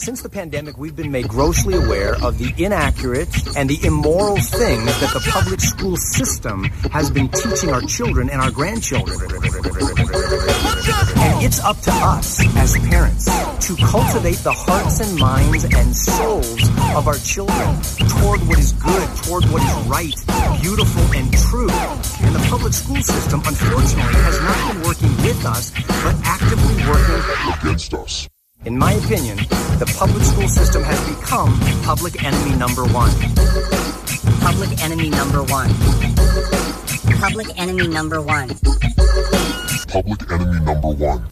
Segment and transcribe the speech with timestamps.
[0.00, 4.88] Since the pandemic, we've been made grossly aware of the inaccurate and the immoral things
[4.98, 9.20] that the public school system has been teaching our children and our grandchildren.
[11.20, 13.26] And it's up to us as parents
[13.66, 16.64] to cultivate the hearts and minds and souls
[16.96, 17.68] of our children
[18.08, 20.16] toward what is good, toward what is right,
[20.62, 21.68] beautiful, and true.
[22.24, 27.20] And the public school system, unfortunately, has not been working with us, but actively working
[27.52, 28.30] against us.
[28.66, 29.38] In my opinion,
[29.78, 33.10] the public school system has become public enemy number one.
[34.40, 35.70] Public enemy number one.
[37.18, 38.50] Public enemy number one.
[39.88, 41.26] Public enemy number one.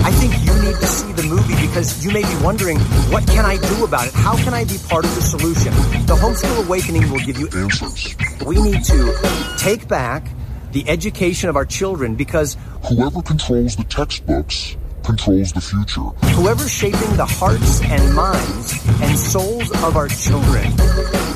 [0.00, 2.78] I think you need to see the movie because you may be wondering,
[3.12, 4.14] what can I do about it?
[4.14, 5.74] How can I be part of the solution?
[6.06, 8.16] The Homeschool Awakening will give you answers.
[8.46, 10.26] We need to take back
[10.72, 12.56] the education of our children because
[12.88, 16.00] whoever controls the textbooks controls the future.
[16.36, 20.70] Whoever's shaping the hearts and minds and souls of our children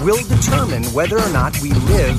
[0.05, 2.17] will determine whether or not we live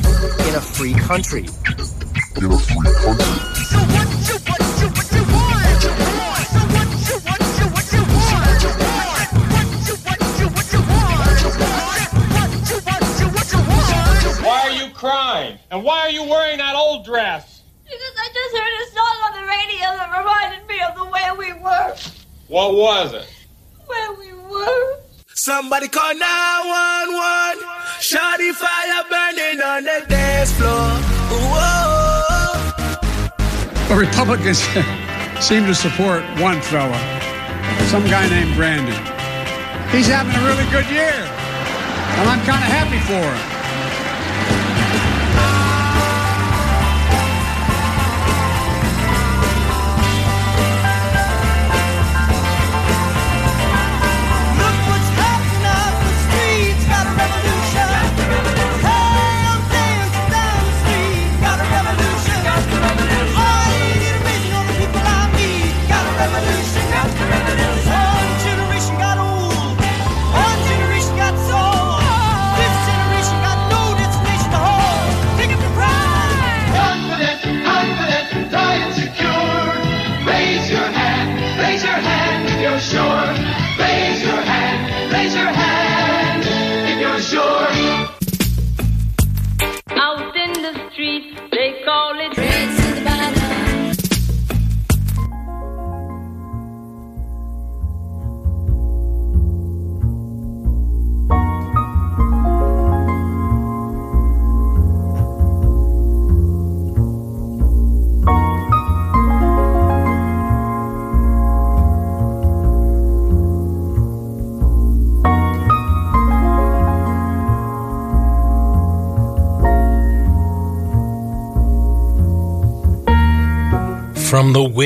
[0.47, 1.45] in a free country.
[1.45, 3.25] In a free country.
[3.65, 5.83] So what you, what you, what you want?
[5.85, 6.45] You want?
[6.49, 8.45] So what you, what you, what you want?
[8.45, 9.29] What you want?
[9.55, 11.19] What you, what you, what you want?
[11.25, 12.11] What you want?
[12.35, 14.45] What you, what you, what you want?
[14.45, 15.57] Why are you crying?
[15.71, 17.54] And why are you wearing that old dress?
[17.85, 21.29] Because I just heard a song on the radio that reminded me of the way
[21.37, 21.95] we were.
[22.47, 23.27] What was it?
[23.85, 24.99] Where we were.
[25.35, 27.61] Somebody call 911.
[28.01, 30.97] Shawty fire burning on the dance floor.
[31.29, 31.85] Whoa.
[33.87, 34.59] The Republicans
[35.45, 36.97] seem to support one fella,
[37.85, 38.97] some guy named Brandon.
[39.93, 43.54] He's having a really good year, and I'm kind of happy for him.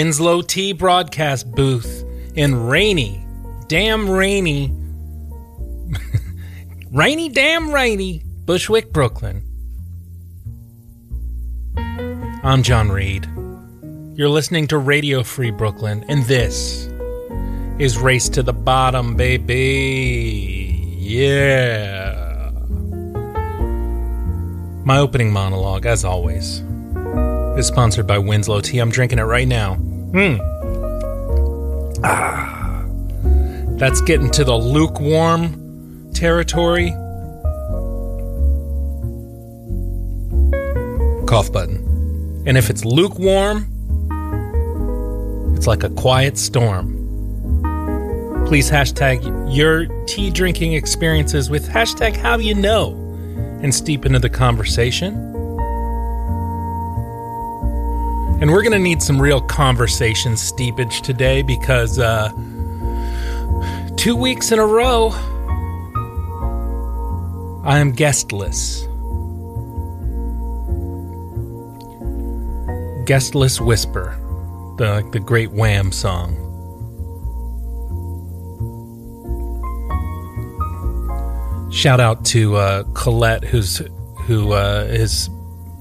[0.09, 2.03] Winslow Tea broadcast booth
[2.33, 3.23] in rainy,
[3.67, 4.73] damn rainy,
[6.91, 9.43] rainy, damn rainy, Bushwick, Brooklyn.
[11.77, 13.27] I'm John Reed.
[14.17, 16.89] You're listening to Radio Free Brooklyn, and this
[17.77, 20.97] is Race to the Bottom, baby.
[20.97, 22.49] Yeah.
[24.83, 26.63] My opening monologue, as always
[27.59, 28.79] is sponsored by Winslow Tea.
[28.79, 29.77] I'm drinking it right now.
[30.11, 30.37] Hmm.
[32.03, 32.83] Ah.
[33.77, 36.91] That's getting to the lukewarm territory.
[41.27, 42.43] Cough button.
[42.47, 43.67] And if it's lukewarm,
[45.55, 46.95] it's like a quiet storm.
[48.47, 49.21] Please hashtag
[49.55, 52.93] your tea drinking experiences with hashtag how you know
[53.61, 55.28] and steep into the conversation.
[58.41, 62.29] And we're going to need some real conversation steepage today because uh,
[63.97, 65.09] two weeks in a row,
[67.65, 68.87] I am guestless.
[73.05, 74.15] Guestless Whisper,
[74.77, 76.45] the, the great Wham song.
[81.73, 83.81] Shout out to uh, Colette, who's
[84.21, 85.29] who uh, is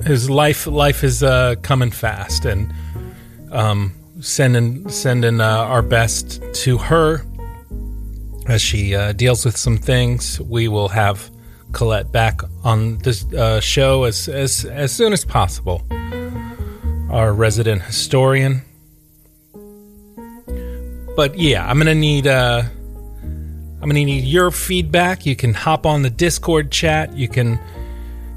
[0.09, 2.73] his life life is uh, coming fast, and
[3.53, 7.23] um, sending sending uh, our best to her
[8.47, 10.41] as she uh, deals with some things.
[10.41, 11.31] We will have
[11.73, 15.83] Colette back on this uh, show as as as soon as possible.
[17.11, 18.63] Our resident historian.
[21.17, 22.63] But yeah, I'm gonna need uh,
[23.83, 25.27] I'm to need your feedback.
[25.27, 27.15] You can hop on the Discord chat.
[27.15, 27.61] You can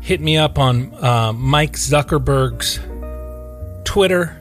[0.02, 2.80] hit me up on uh, Mike Zuckerberg's
[3.84, 4.36] Twitter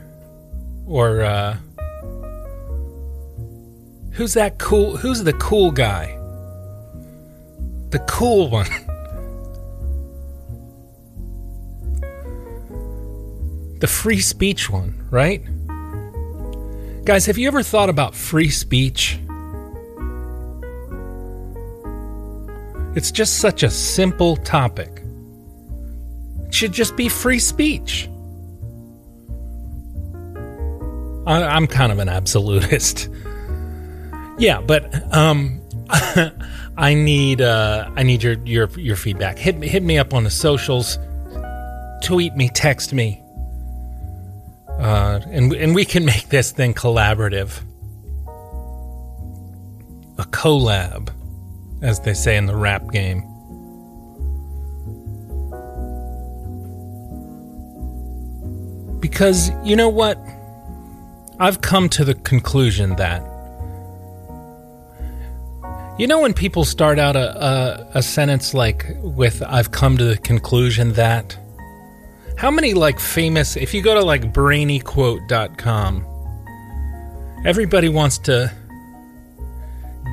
[0.85, 1.57] or uh,
[4.11, 4.97] who's that cool?
[4.97, 6.17] Who's the cool guy?
[7.89, 8.65] The cool one.
[13.79, 15.43] the free speech one, right?
[17.05, 19.19] Guys, have you ever thought about free speech?
[22.95, 25.00] It's just such a simple topic.
[26.61, 28.07] Should just be free speech.
[31.25, 33.09] I'm kind of an absolutist.
[34.37, 35.61] Yeah, but um,
[36.77, 39.37] I need uh, I need your your your feedback.
[39.37, 40.97] Hit me hit me up on the socials.
[42.01, 43.21] Tweet me, text me,
[44.79, 47.61] uh, and and we can make this thing collaborative.
[50.17, 51.09] A collab,
[51.83, 53.30] as they say in the rap game.
[59.01, 60.17] Because you know what?
[61.41, 63.23] I've come to the conclusion that
[65.97, 70.05] you know when people start out a, a, a sentence like with I've come to
[70.05, 71.37] the conclusion that
[72.37, 76.05] how many like famous if you go to like brainyquote.com
[77.43, 78.51] everybody wants to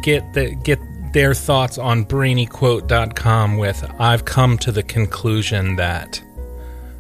[0.03, 0.79] get the get
[1.13, 6.23] their thoughts on brainyquote.com with I've come to the conclusion that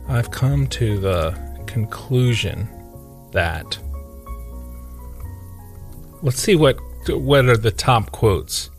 [0.07, 2.69] I've come to the conclusion
[3.33, 3.79] that
[6.21, 6.79] Let's see what
[7.09, 8.71] what are the top quotes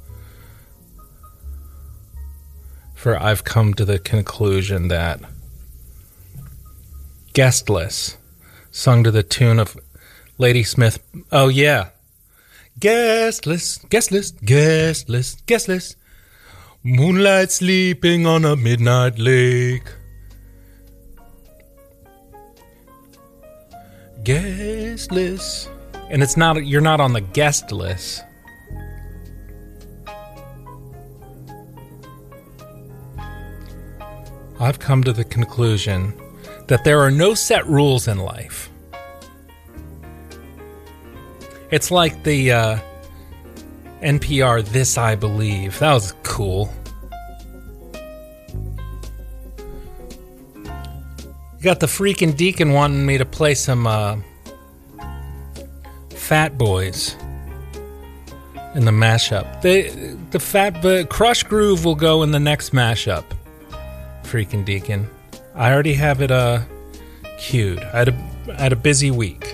[2.94, 5.22] for I've come to the conclusion that
[7.32, 8.18] guestless
[8.72, 9.78] sung to the tune of
[10.38, 11.00] Ladysmith.
[11.32, 11.90] Oh yeah.
[12.80, 15.96] Guestless, guestless, guestless, guestless.
[16.84, 19.88] Moonlight sleeping on a midnight lake.
[24.24, 25.70] Guestless
[26.10, 28.24] and it's not you're not on the guest list.
[34.60, 36.14] I've come to the conclusion
[36.68, 38.70] that there are no set rules in life.
[41.72, 42.80] It's like the uh,
[44.02, 45.80] NPR This I Believe.
[45.80, 46.74] That was cool.
[51.60, 54.16] You got the freaking deacon wanting me to play some uh,
[56.12, 57.18] Fat Boys
[58.76, 59.62] in the mashup.
[59.62, 59.90] They,
[60.32, 63.26] the Fat the Krush Groove will go in the next mashup.
[64.24, 65.10] Freaking Deacon.
[65.54, 66.62] I already have it uh
[67.38, 67.80] queued.
[67.80, 69.54] I had a, I had a busy week.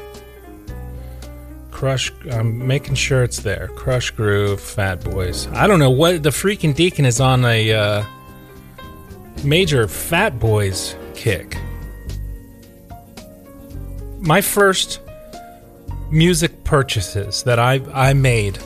[1.72, 2.12] Crush.
[2.30, 3.70] I'm making sure it's there.
[3.76, 5.48] Krush Groove, Fat Boys.
[5.48, 8.04] I don't know what the freaking Deacon is on a uh,
[9.44, 11.58] major Fat Boys kick.
[14.26, 15.00] My first
[16.10, 18.58] music purchases that I I made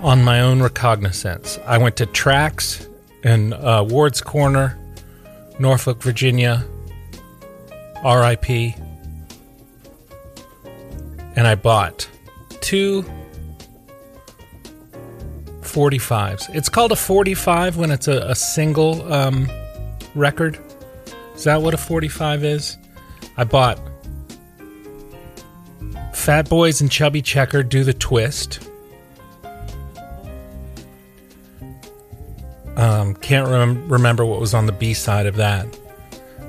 [0.00, 1.58] on my own recognizance.
[1.66, 2.88] I went to Tracks
[3.22, 4.78] in uh, Ward's Corner,
[5.58, 6.64] Norfolk, Virginia.
[8.04, 8.74] R.I.P.
[11.36, 12.08] And I bought
[12.60, 13.04] two
[15.62, 16.54] 45s.
[16.54, 19.50] It's called a 45 when it's a, a single um,
[20.14, 20.58] record.
[21.34, 22.78] Is that what a 45 is?
[23.36, 23.78] I bought
[26.18, 28.68] Fat Boys and Chubby Checker do the twist.
[32.76, 35.66] Um, can't rem- remember what was on the B side of that.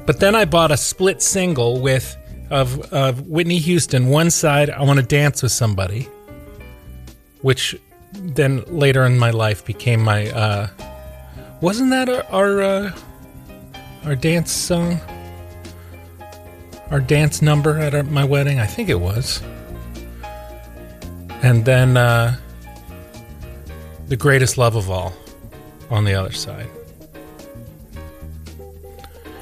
[0.06, 2.18] But then I bought a split single with
[2.50, 4.10] of, of Whitney Houston.
[4.10, 6.10] One side, I want to dance with somebody,
[7.42, 7.80] which
[8.14, 10.30] then later in my life became my.
[10.30, 10.68] Uh,
[11.62, 12.92] wasn't that our our, uh,
[14.04, 15.00] our dance song?
[16.92, 18.60] Our dance number at our, my wedding?
[18.60, 19.42] I think it was.
[21.42, 22.38] And then uh,
[24.08, 25.14] the greatest love of all
[25.90, 26.68] on the other side.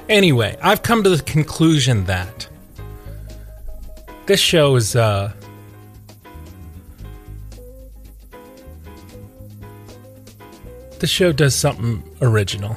[0.09, 2.47] Anyway, I've come to the conclusion that
[4.25, 5.33] this show is uh,
[10.99, 12.75] this show does something original.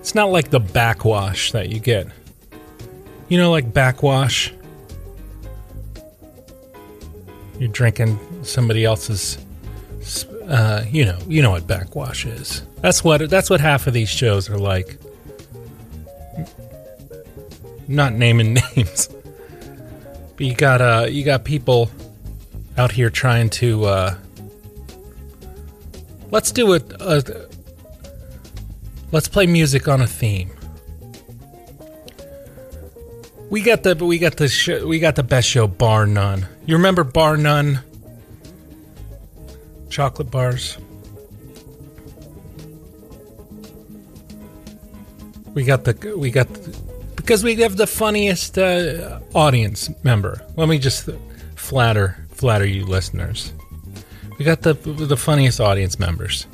[0.00, 2.06] It's not like the backwash that you get.
[3.28, 4.52] You know, like backwash.
[7.58, 9.38] You're drinking somebody else's.
[10.48, 12.62] Uh, you know, you know what backwash is.
[12.80, 14.98] That's what that's what half of these shows are like.
[17.86, 19.08] Not naming names,
[20.36, 21.90] but you got uh, you got people
[22.76, 24.14] out here trying to uh,
[26.30, 26.92] Let's do it.
[27.00, 27.48] A,
[29.12, 30.50] let's play music on a theme.
[33.48, 36.46] We got the we got the sh- we got the best show bar none.
[36.68, 37.80] You remember bar none?
[39.88, 40.76] Chocolate bars.
[45.54, 46.78] We got the we got the,
[47.16, 50.44] because we have the funniest uh, audience member.
[50.56, 51.08] Let me just
[51.56, 53.54] flatter flatter you listeners.
[54.38, 56.46] We got the the funniest audience members.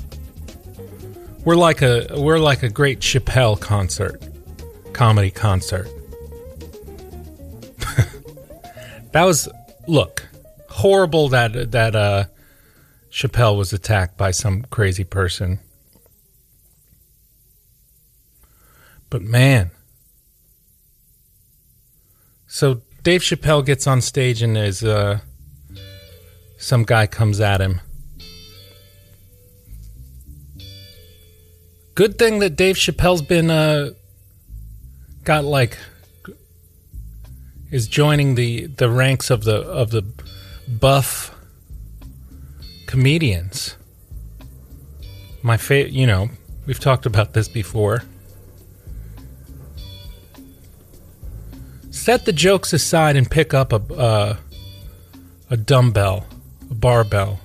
[1.44, 4.22] We're like a we're like a great Chappelle concert,
[4.92, 5.88] comedy concert.
[9.10, 9.48] that was
[9.86, 10.28] look
[10.68, 12.24] horrible that that uh,
[13.10, 15.60] Chappelle was attacked by some crazy person.
[19.10, 19.70] But man,
[22.46, 25.20] so Dave Chappelle gets on stage and is uh,
[26.56, 27.80] some guy comes at him.
[31.94, 33.90] Good thing that Dave Chappelle's been uh,
[35.22, 35.78] got like
[37.74, 40.02] is joining the the ranks of the of the
[40.68, 41.34] buff
[42.86, 43.76] comedians.
[45.42, 46.30] My fa- you know,
[46.66, 48.04] we've talked about this before.
[51.90, 54.36] Set the jokes aside and pick up a uh,
[55.50, 56.26] a dumbbell,
[56.70, 57.40] a barbell.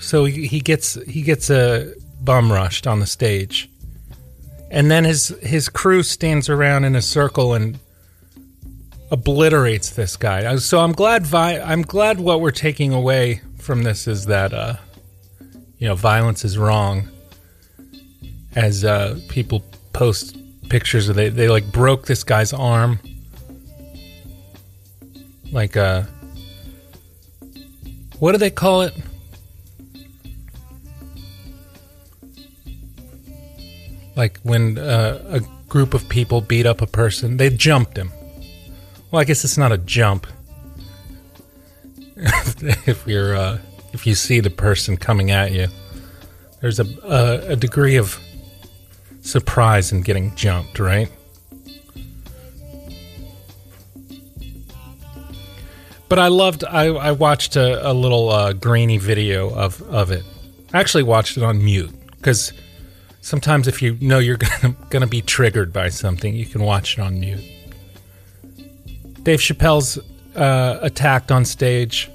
[0.00, 3.70] So he, he gets he gets a bum rushed on the stage,
[4.74, 7.78] and then his his crew stands around in a circle and
[9.12, 10.44] obliterates this guy.
[10.44, 14.52] Uh, So I'm glad vi- I'm glad what we're taking away from this is that
[14.52, 14.74] uh,
[15.78, 17.08] you know violence is wrong.
[18.56, 19.62] As uh, people
[19.92, 20.36] post
[20.68, 22.98] pictures of they they like broke this guy's arm,
[25.52, 26.02] like uh,
[28.18, 28.92] what do they call it?
[34.16, 38.12] Like when uh, a group of people beat up a person, they jumped him.
[39.10, 40.26] Well, I guess it's not a jump.
[42.16, 43.58] if you're uh,
[43.92, 45.68] if you see the person coming at you,
[46.60, 48.18] there's a, a a degree of
[49.20, 51.10] surprise in getting jumped, right?
[56.08, 56.64] But I loved.
[56.64, 60.24] I, I watched a, a little uh, grainy video of of it.
[60.72, 62.52] I actually watched it on mute because
[63.24, 67.00] sometimes if you know you're gonna gonna be triggered by something, you can watch it
[67.00, 67.42] on mute.
[69.22, 69.98] Dave Chappelle's
[70.36, 72.10] uh, attacked on stage.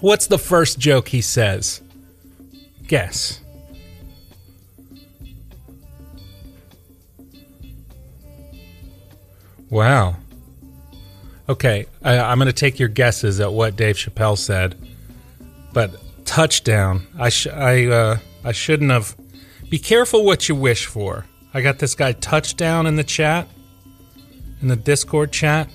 [0.00, 1.82] What's the first joke he says?
[2.86, 3.40] Guess.
[9.68, 10.16] Wow.
[11.48, 14.76] Okay, I, I'm going to take your guesses at what Dave Chappelle said,
[15.72, 17.06] but touchdown.
[17.18, 19.14] I sh- I uh, I shouldn't have.
[19.70, 21.26] Be careful what you wish for.
[21.54, 23.48] I got this guy touchdown in the chat,
[24.60, 25.70] in the Discord chat,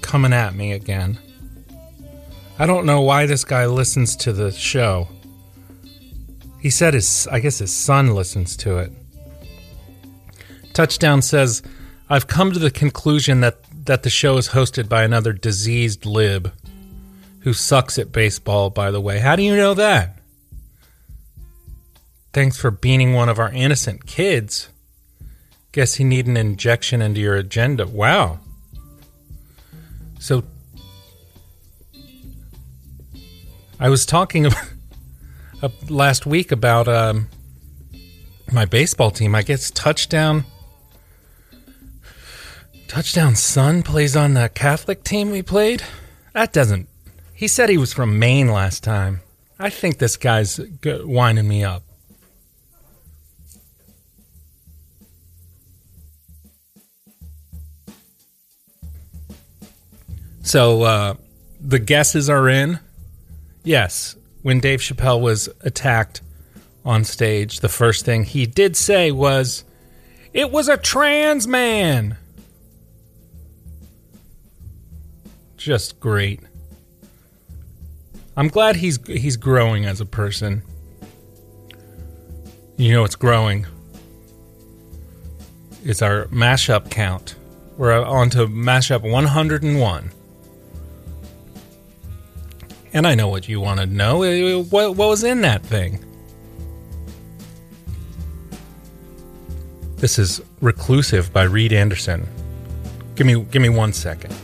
[0.00, 1.18] coming at me again.
[2.60, 5.08] I don't know why this guy listens to the show.
[6.60, 8.92] He said his, I guess his son listens to it.
[10.72, 11.60] Touchdown says,
[12.08, 16.52] I've come to the conclusion that, that the show is hosted by another diseased lib
[17.40, 19.18] who sucks at baseball, by the way.
[19.18, 20.19] How do you know that?
[22.32, 24.68] Thanks for beaning one of our innocent kids.
[25.72, 27.86] Guess you need an injection into your agenda.
[27.86, 28.38] Wow.
[30.20, 30.44] So,
[33.80, 34.46] I was talking
[35.88, 37.28] last week about um,
[38.52, 39.34] my baseball team.
[39.34, 40.44] I guess touchdown.
[42.86, 45.82] Touchdown son plays on the Catholic team we played.
[46.32, 46.88] That doesn't.
[47.34, 49.20] He said he was from Maine last time.
[49.58, 51.82] I think this guy's winding me up.
[60.50, 61.14] So uh,
[61.60, 62.80] the guesses are in.
[63.62, 66.22] Yes, when Dave Chappelle was attacked
[66.84, 69.62] on stage, the first thing he did say was,
[70.34, 72.16] "It was a trans man."
[75.56, 76.40] Just great.
[78.36, 80.64] I'm glad he's he's growing as a person.
[82.76, 83.68] You know, it's growing.
[85.84, 87.36] It's our mashup count.
[87.76, 90.10] We're on to mashup 101.
[92.92, 94.22] And I know what you want to know.
[94.24, 96.04] Uh, What, what was in that thing?
[99.96, 102.26] This is Reclusive by Reed Anderson.
[103.16, 104.34] Give me give me one second.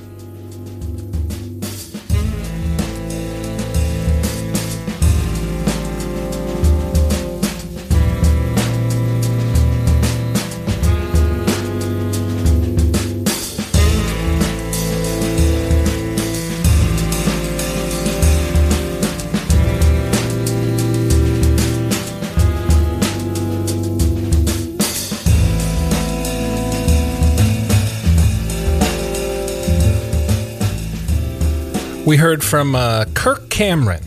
[32.17, 34.03] We heard from uh, Kirk Cameron,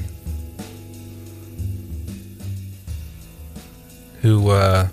[4.23, 4.87] who uh,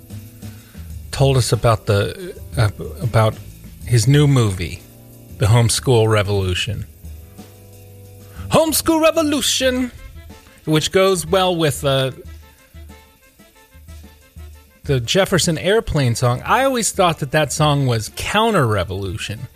[1.12, 2.68] told us about the uh,
[3.02, 3.34] about
[3.86, 4.82] his new movie,
[5.38, 6.84] The Homeschool Revolution.
[8.50, 9.92] Homeschool Revolution,
[10.66, 12.10] which goes well with uh,
[14.84, 16.42] the Jefferson Airplane song.
[16.44, 19.48] I always thought that that song was Counter Revolution.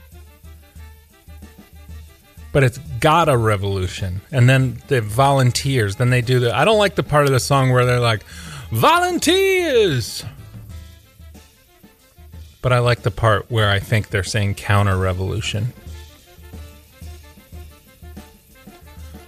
[2.53, 4.23] But it's got a revolution.
[4.33, 6.55] And then the volunteers, then they do the.
[6.55, 8.25] I don't like the part of the song where they're like,
[8.71, 10.25] volunteers!
[12.63, 15.73] But I like the part where I think they're saying counter revolution.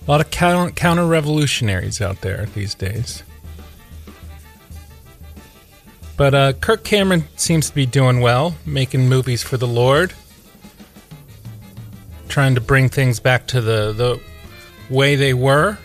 [0.06, 3.22] A lot of counter revolutionaries out there these days.
[6.16, 10.12] But uh, Kirk Cameron seems to be doing well, making movies for the Lord,
[12.32, 14.18] trying to bring things back to the, the
[14.88, 15.76] way they were.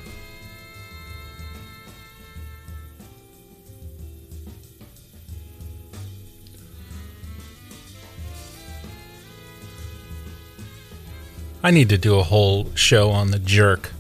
[11.62, 13.92] I need to do a whole show on the jerk.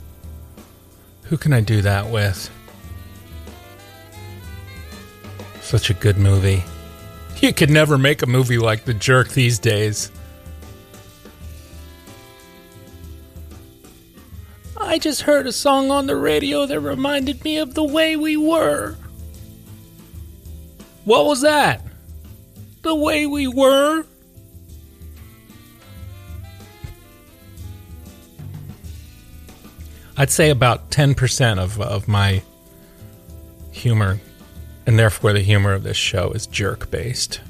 [1.23, 2.49] Who can I do that with?
[5.59, 6.63] Such a good movie.
[7.41, 10.11] You could never make a movie like The Jerk these days.
[14.87, 18.37] I just heard a song on the radio that reminded me of the way we
[18.37, 18.95] were.
[21.03, 21.81] What was that?
[22.83, 24.05] The way we were?
[30.15, 32.41] I'd say about 10% of, of my
[33.73, 34.21] humor,
[34.85, 37.41] and therefore the humor of this show, is jerk based.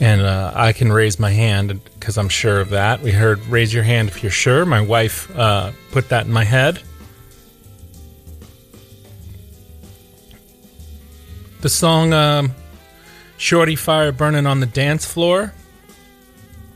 [0.00, 3.02] And uh, I can raise my hand because I'm sure of that.
[3.02, 4.66] We heard raise your hand if you're sure.
[4.66, 6.82] My wife uh, put that in my head.
[11.60, 12.52] The song um,
[13.36, 15.52] Shorty Fire Burning on the Dance Floor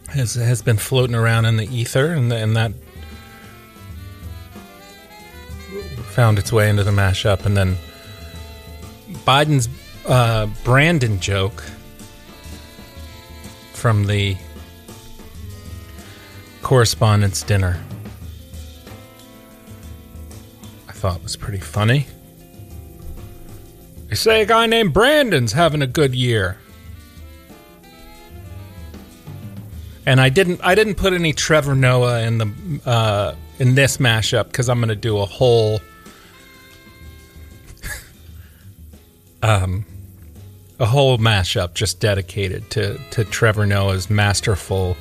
[0.09, 2.73] has, has been floating around in the ether, and, and that
[6.17, 7.77] found its way into the mashup, and then
[9.27, 9.69] Biden's
[10.07, 11.65] uh, Brandon joke
[13.77, 14.37] from the
[16.63, 17.79] correspondence dinner.
[20.89, 22.07] I thought it was pretty funny.
[24.09, 26.57] They say a guy named Brandon's having a good year.
[30.07, 34.47] And I didn't I didn't put any Trevor Noah in the uh, in this mashup
[34.47, 35.81] because I'm to do a whole
[39.43, 39.85] um,
[40.79, 44.97] a whole mashup just dedicated to, to Trevor Noah's masterful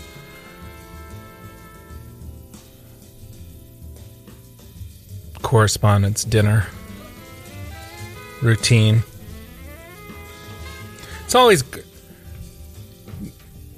[5.41, 6.65] correspondence dinner
[8.41, 9.03] routine.
[11.25, 11.63] It's always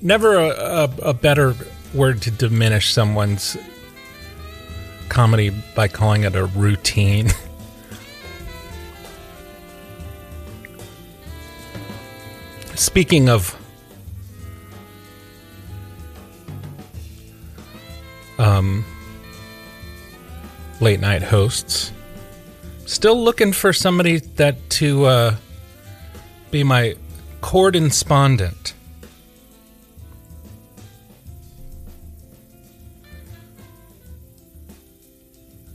[0.02, 1.56] never a, a, a better
[1.94, 3.58] word to diminish someone's
[5.10, 7.30] comedy by calling it a routine.
[12.78, 13.60] Speaking of
[18.38, 18.86] um,
[20.80, 21.92] late night hosts,
[22.86, 25.36] still looking for somebody that to uh,
[26.52, 26.96] be my
[27.42, 28.76] correspondent.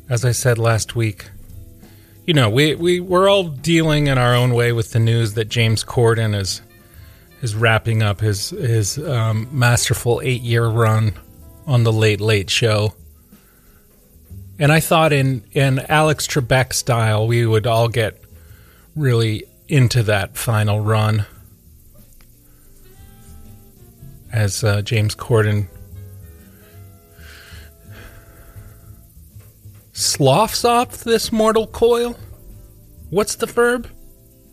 [0.09, 1.31] As I said last week,
[2.27, 5.49] you know, we, we, we're all dealing in our own way with the news that
[5.49, 6.63] James Corden is
[7.43, 11.13] is wrapping up his his um, masterful eight year run
[11.67, 12.95] on the Late Late Show.
[14.59, 18.19] And I thought in in Alex Trebek style, we would all get
[18.95, 21.27] really into that final run
[24.33, 25.67] as uh, James Corden
[29.93, 32.17] sloughs off this mortal coil.
[33.11, 33.89] What's the verb?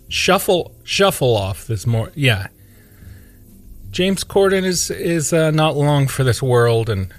[0.10, 2.12] Shuffle, shuffle off this more.
[2.16, 2.48] Yeah,
[3.92, 7.12] James Corden is is uh, not long for this world, and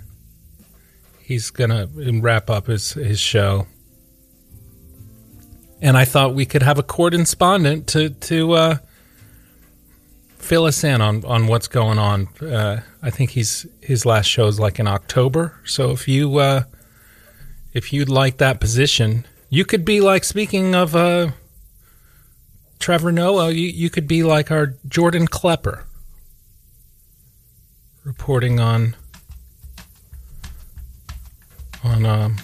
[1.20, 3.66] he's gonna wrap up his his show.
[5.82, 8.78] And I thought we could have a correspondent to to uh,
[10.38, 12.28] fill us in on on what's going on.
[12.40, 15.58] Uh, I think he's his last show is like in October.
[15.64, 16.64] So if you uh,
[17.72, 21.32] if you'd like that position, you could be like speaking of uh,
[22.78, 23.50] Trevor Noah.
[23.50, 25.84] You you could be like our Jordan Klepper
[28.04, 28.96] reporting on
[31.82, 32.36] on um,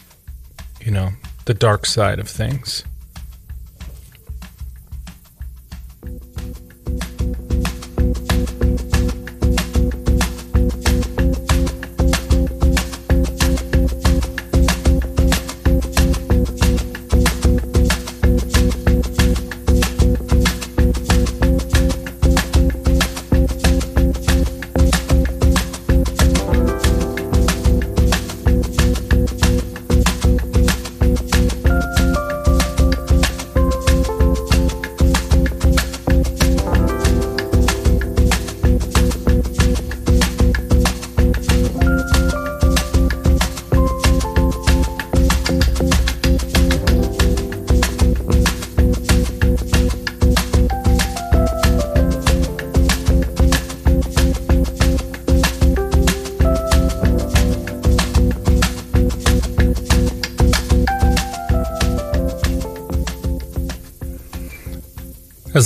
[0.81, 1.11] you know
[1.45, 2.85] the dark side of things.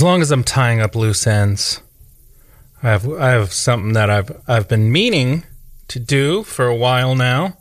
[0.01, 1.83] As long as I'm tying up loose ends,
[2.83, 5.45] I have I have something that I've I've been meaning
[5.89, 7.59] to do for a while now,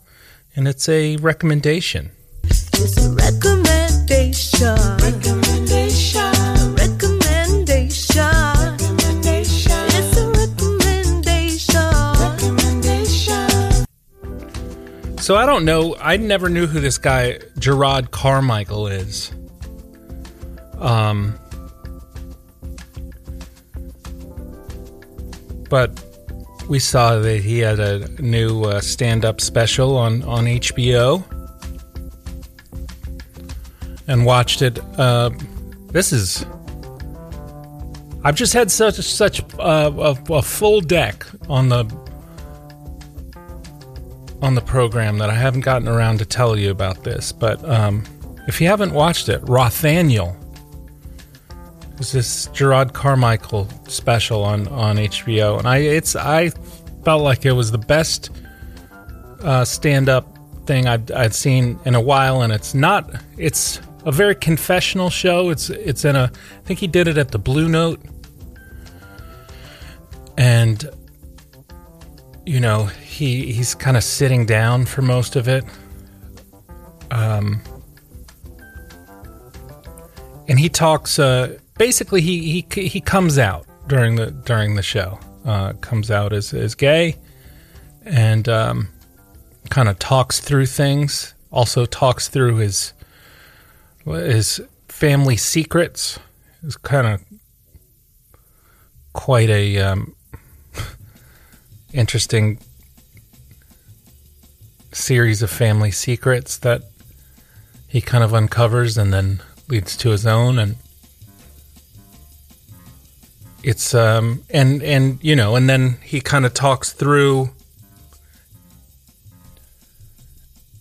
[0.56, 2.12] and it's a recommendation.
[2.46, 4.74] It's a recommendation.
[5.02, 6.32] Recommendation.
[6.78, 8.32] Recommendation.
[8.78, 9.84] Recommendation.
[10.00, 11.92] It's a recommendation.
[12.22, 13.86] Recommendation.
[15.18, 15.98] So I don't know.
[16.00, 19.30] I never knew who this guy Jerrod Carmichael is.
[20.78, 21.38] Um,
[25.70, 26.04] but
[26.68, 31.24] we saw that he had a new uh, stand-up special on on HBO,
[34.08, 34.80] and watched it.
[34.98, 35.30] Uh,
[35.92, 36.46] this is.
[38.24, 41.86] I've just had such such uh, a, a full deck on the
[44.42, 47.32] on the program that I haven't gotten around to tell you about this.
[47.32, 48.04] But um,
[48.48, 50.36] if you haven't watched it, Rothaniel
[52.00, 56.50] is this Jerrod Carmichael special on on HBO, and I it's I
[57.04, 58.30] felt like it was the best
[59.42, 64.12] uh, stand up thing I'd, I'd seen in a while, and it's not it's a
[64.12, 65.50] very confessional show.
[65.50, 68.02] It's it's in a I think he did it at the Blue Note,
[70.38, 70.90] and
[72.46, 75.66] you know he he's kind of sitting down for most of it.
[77.12, 77.62] Um,
[80.48, 81.20] and he talks.
[81.20, 85.18] Uh, basically, he he he comes out during the during the show.
[85.44, 87.16] Uh, comes out as as gay,
[88.06, 88.90] and um,
[89.72, 91.34] kind of talks through things.
[91.52, 92.94] Also talks through his
[94.06, 96.20] his family secrets.
[96.62, 97.24] It's kind of
[99.14, 100.14] quite a um,
[101.94, 102.60] interesting
[104.92, 106.84] series of family secrets that
[107.88, 110.76] he kind of uncovers and then leads to his own and
[113.64, 117.50] it's um and and you know and then he kind of talks through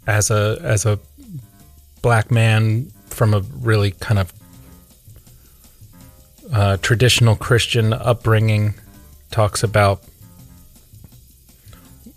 [0.07, 0.99] as a as a
[2.03, 4.33] black man from a really kind of
[6.53, 8.75] uh, traditional Christian upbringing
[9.31, 10.03] talks about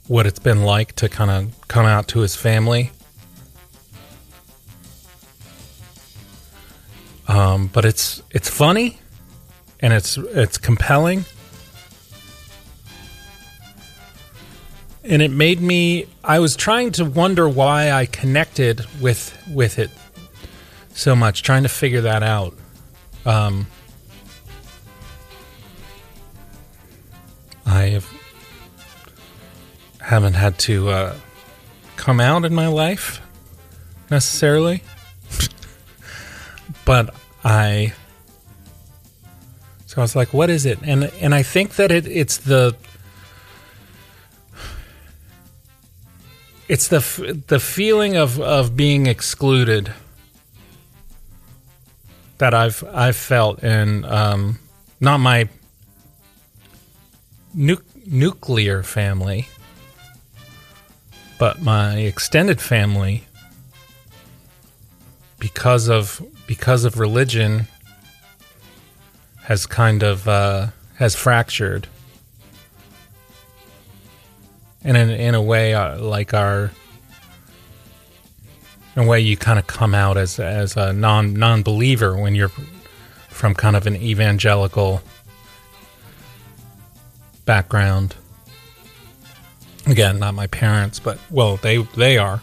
[0.08, 2.91] what it's been like to kind of come out to his family.
[7.28, 9.00] Um, but it's it's funny
[9.81, 11.25] and it's it's compelling.
[15.03, 19.89] And it made me I was trying to wonder why I connected with with it
[20.93, 22.55] so much, trying to figure that out.
[23.25, 23.67] Um,
[27.65, 28.07] I have
[29.99, 31.15] haven't had to uh,
[31.95, 33.21] come out in my life
[34.09, 34.83] necessarily,
[36.85, 37.13] but
[37.43, 37.93] I.
[39.91, 42.77] So I was like, "What is it?" And and I think that it it's the
[46.69, 49.91] it's the the feeling of of being excluded
[52.38, 54.60] that I've I've felt in um,
[55.01, 55.49] not my
[57.54, 59.49] nu- nuclear family,
[61.38, 63.25] but my extended family
[65.38, 67.67] because of because of religion
[69.51, 71.89] has kind of uh, has fractured
[74.81, 76.71] and in in a way uh, like our
[78.95, 82.33] in a way you kind of come out as as a non non believer when
[82.33, 82.53] you're
[83.27, 85.01] from kind of an evangelical
[87.43, 88.15] background.
[89.85, 92.41] Again, not my parents, but well, they they are.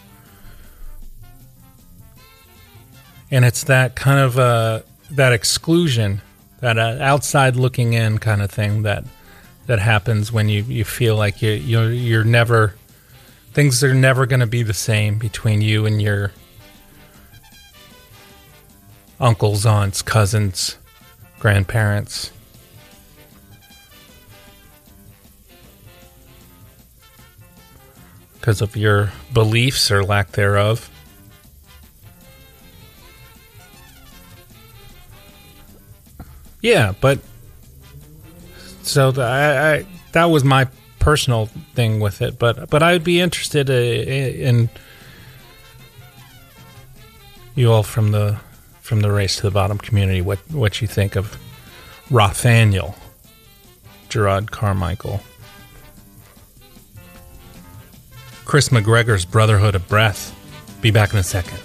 [3.30, 6.20] and it's that kind of uh, that exclusion,
[6.60, 9.04] that uh, outside looking in kind of thing that
[9.66, 12.74] that happens when you, you feel like you you're, you're never
[13.52, 16.32] things are never going to be the same between you and your
[19.20, 20.78] uncles, aunts, cousins,
[21.38, 22.30] grandparents.
[28.34, 30.88] Because of your beliefs or lack thereof.
[36.60, 37.20] Yeah, but
[38.82, 40.68] so the, I, I that was my
[40.98, 44.68] personal thing with it, but but I'd be interested uh, in
[47.54, 48.38] you all from the
[48.80, 51.36] from the race to the bottom community what what you think of
[52.10, 52.94] Rothaniel,
[54.08, 55.20] Jerrod Carmichael,
[58.44, 60.34] Chris McGregor's Brotherhood of Breath.
[60.80, 61.58] Be back in a second.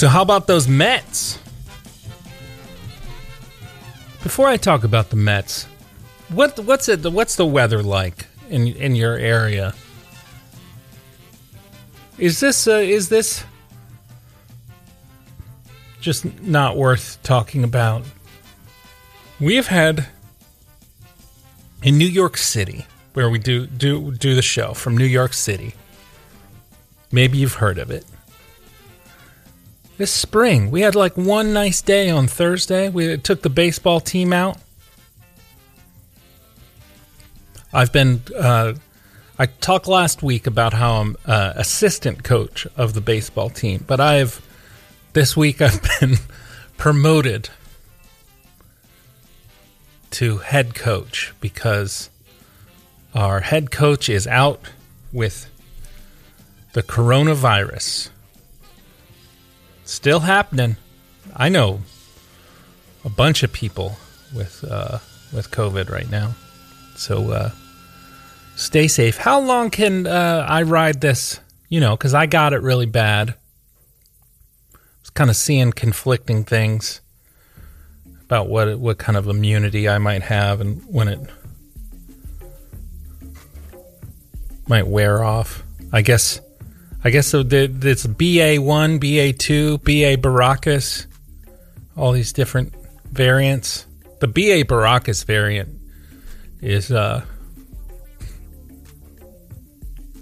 [0.00, 1.38] So how about those Mets?
[4.22, 5.64] Before I talk about the Mets,
[6.30, 9.74] what what's it what's the weather like in in your area?
[12.16, 13.44] Is this uh, is this
[16.00, 18.02] just not worth talking about?
[19.38, 20.06] We have had
[21.82, 25.74] in New York City, where we do do do the show from New York City.
[27.12, 28.06] Maybe you've heard of it.
[30.00, 32.88] This spring, we had like one nice day on Thursday.
[32.88, 34.56] We took the baseball team out.
[37.70, 38.22] I've been.
[38.34, 38.76] Uh,
[39.38, 44.00] I talked last week about how I'm uh, assistant coach of the baseball team, but
[44.00, 44.40] I've
[45.12, 46.14] this week I've been
[46.78, 47.50] promoted
[50.12, 52.08] to head coach because
[53.14, 54.62] our head coach is out
[55.12, 55.50] with
[56.72, 58.08] the coronavirus.
[59.90, 60.76] Still happening.
[61.34, 61.80] I know
[63.04, 63.96] a bunch of people
[64.32, 64.98] with uh,
[65.32, 66.36] with COVID right now.
[66.94, 67.50] So uh,
[68.54, 69.16] stay safe.
[69.16, 71.40] How long can uh, I ride this?
[71.68, 73.30] You know, because I got it really bad.
[73.30, 77.00] I was kind of seeing conflicting things
[78.22, 81.18] about what what kind of immunity I might have and when it
[84.68, 85.64] might wear off.
[85.92, 86.40] I guess
[87.02, 91.06] I guess so it's BA1, BA2, BA Baracus,
[91.96, 92.74] all these different
[93.10, 93.86] variants.
[94.20, 95.80] The BA Baracus variant
[96.60, 97.24] is uh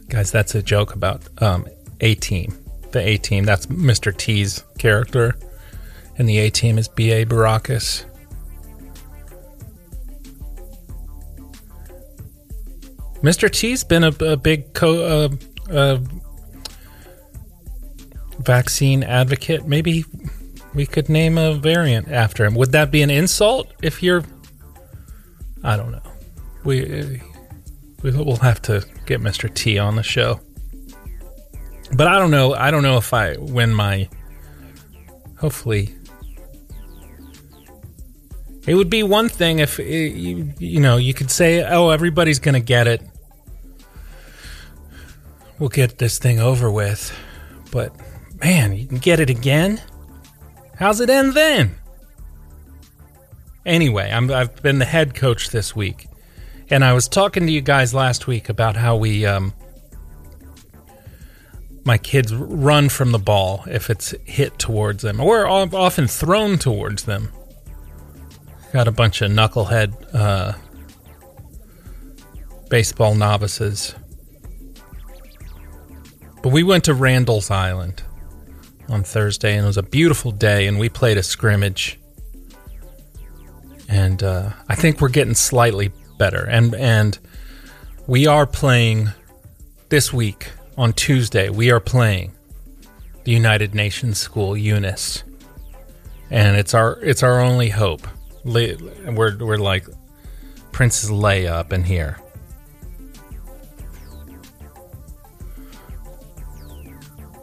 [0.09, 1.67] guys that's a joke about um
[2.01, 2.57] A team.
[2.93, 4.17] The A team, that's Mr.
[4.17, 5.37] T's character.
[6.17, 8.05] And the A team is BA Baracus.
[13.23, 13.51] Mr.
[13.51, 15.29] T's been a, a big co uh,
[15.73, 15.99] uh,
[18.39, 19.67] vaccine advocate.
[19.67, 20.05] Maybe
[20.75, 22.55] we could name a variant after him.
[22.55, 24.25] Would that be an insult if you're?
[25.63, 26.03] I don't know.
[26.65, 27.21] We
[28.03, 29.53] we will have to get Mr.
[29.53, 30.41] T on the show.
[31.93, 32.55] But I don't know.
[32.55, 34.09] I don't know if I when my
[35.39, 35.95] hopefully
[38.67, 42.39] it would be one thing if it, you you know you could say oh everybody's
[42.39, 43.03] going to get it.
[45.59, 47.13] We'll get this thing over with.
[47.73, 47.93] But
[48.41, 49.81] man, you can get it again?
[50.77, 51.75] How's it end then?
[53.67, 56.07] Anyway, I'm, I've been the head coach this week,
[56.71, 59.53] and I was talking to you guys last week about how we, um,
[61.85, 67.05] my kids run from the ball if it's hit towards them, or often thrown towards
[67.05, 67.31] them.
[68.73, 70.53] Got a bunch of knucklehead uh,
[72.71, 73.95] baseball novices.
[76.43, 78.03] But we went to Randall's Island
[78.89, 81.99] on Thursday, and it was a beautiful day, and we played a scrimmage.
[83.89, 87.19] And uh, I think we're getting slightly better, and and
[88.07, 89.11] we are playing
[89.89, 91.49] this week on Tuesday.
[91.49, 92.33] We are playing
[93.25, 95.23] the United Nations School UNIS,
[96.31, 98.07] and it's our it's our only hope.
[98.45, 99.87] We're we're like
[100.73, 102.19] Princess Leia up in here.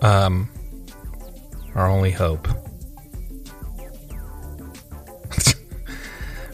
[0.02, 0.50] Um,
[1.76, 2.48] our only hope.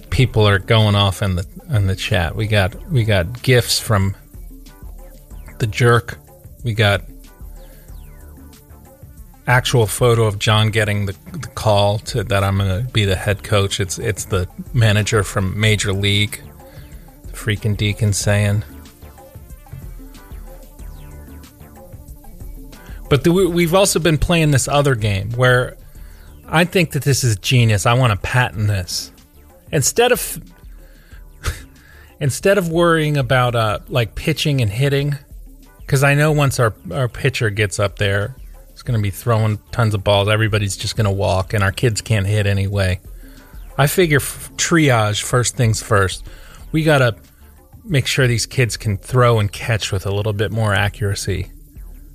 [0.09, 2.35] People are going off in the in the chat.
[2.35, 4.15] We got we got gifts from
[5.59, 6.17] the jerk.
[6.63, 7.01] We got
[9.47, 13.15] actual photo of John getting the, the call to that I'm going to be the
[13.15, 13.79] head coach.
[13.79, 16.41] It's it's the manager from Major League,
[17.23, 18.63] the freaking Deacon saying.
[23.11, 25.75] But the, we- we've also been playing this other game where
[26.47, 27.85] I think that this is genius.
[27.85, 29.11] I want to patent this
[29.69, 30.41] instead of
[32.21, 35.17] instead of worrying about uh, like pitching and hitting.
[35.79, 38.33] Because I know once our our pitcher gets up there,
[38.69, 40.29] it's going to be throwing tons of balls.
[40.29, 43.01] Everybody's just going to walk, and our kids can't hit anyway.
[43.77, 46.25] I figure f- triage first things first.
[46.71, 47.17] We got to
[47.83, 51.51] make sure these kids can throw and catch with a little bit more accuracy.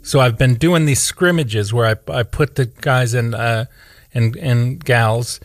[0.06, 3.64] So I've been doing these scrimmages where I, I put the guys and uh,
[4.14, 5.40] and and gals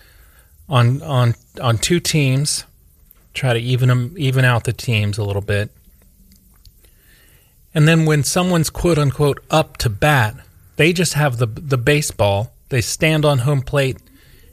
[0.70, 2.66] on on on two teams,
[3.34, 5.72] try to even them even out the teams a little bit.
[7.74, 10.36] And then when someone's quote unquote up to bat,
[10.76, 12.54] they just have the the baseball.
[12.70, 13.98] They stand on home plate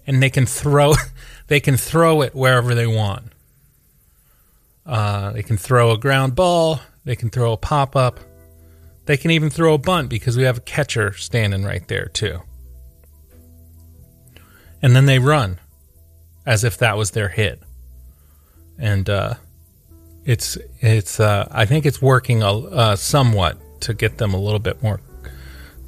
[0.06, 0.94] and they can throw
[1.48, 3.24] they can throw it wherever they want.
[4.86, 6.80] Uh, they can throw a ground ball.
[7.04, 8.20] They can throw a pop up.
[9.08, 12.42] They can even throw a bunt because we have a catcher standing right there too.
[14.82, 15.58] And then they run
[16.44, 17.58] as if that was their hit.
[18.76, 19.34] And uh,
[20.26, 24.82] it's it's uh, I think it's working uh, somewhat to get them a little bit
[24.82, 25.00] more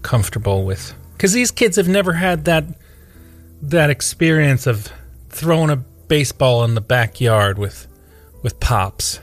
[0.01, 2.65] comfortable with because these kids have never had that
[3.61, 4.91] that experience of
[5.29, 7.87] throwing a baseball in the backyard with
[8.43, 9.21] with pops,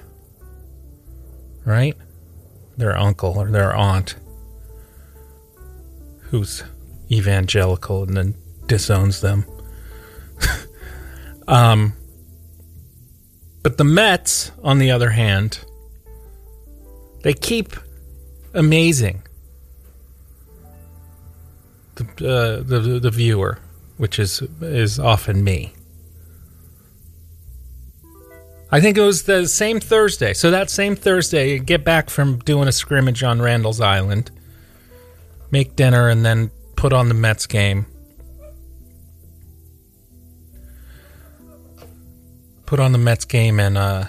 [1.65, 1.97] right?
[2.77, 4.15] Their uncle or their aunt,
[6.29, 6.63] who's
[7.11, 8.35] evangelical and then
[8.67, 9.45] disowns them.
[11.47, 11.93] um,
[13.63, 15.59] but the Mets, on the other hand,
[17.23, 17.73] they keep
[18.53, 19.23] amazing
[21.97, 23.59] the uh, the the viewer,
[23.97, 25.73] which is is often me.
[28.69, 30.33] I think it was the same Thursday.
[30.33, 34.29] So that same Thursday, get back from doing a scrimmage on Randall's Island,
[35.51, 37.85] make dinner, and then put on the Mets game.
[42.65, 44.05] Put on the Mets game, and uh,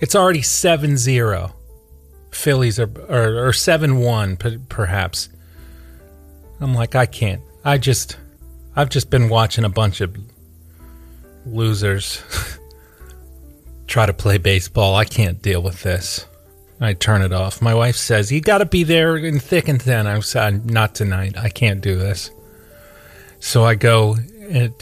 [0.00, 1.54] it's already 7 0.
[2.32, 4.36] Phillies are, or, or 7 1,
[4.68, 5.28] perhaps.
[6.60, 7.42] I'm like, I can't.
[7.64, 8.16] I just,
[8.74, 10.16] I've just been watching a bunch of
[11.46, 12.22] losers
[13.90, 14.94] try to play baseball.
[14.94, 16.24] I can't deal with this.
[16.80, 17.60] I turn it off.
[17.60, 20.06] My wife says, You got to be there in thick and thin.
[20.06, 21.36] I said, Not tonight.
[21.36, 22.30] I can't do this.
[23.40, 24.16] So I go,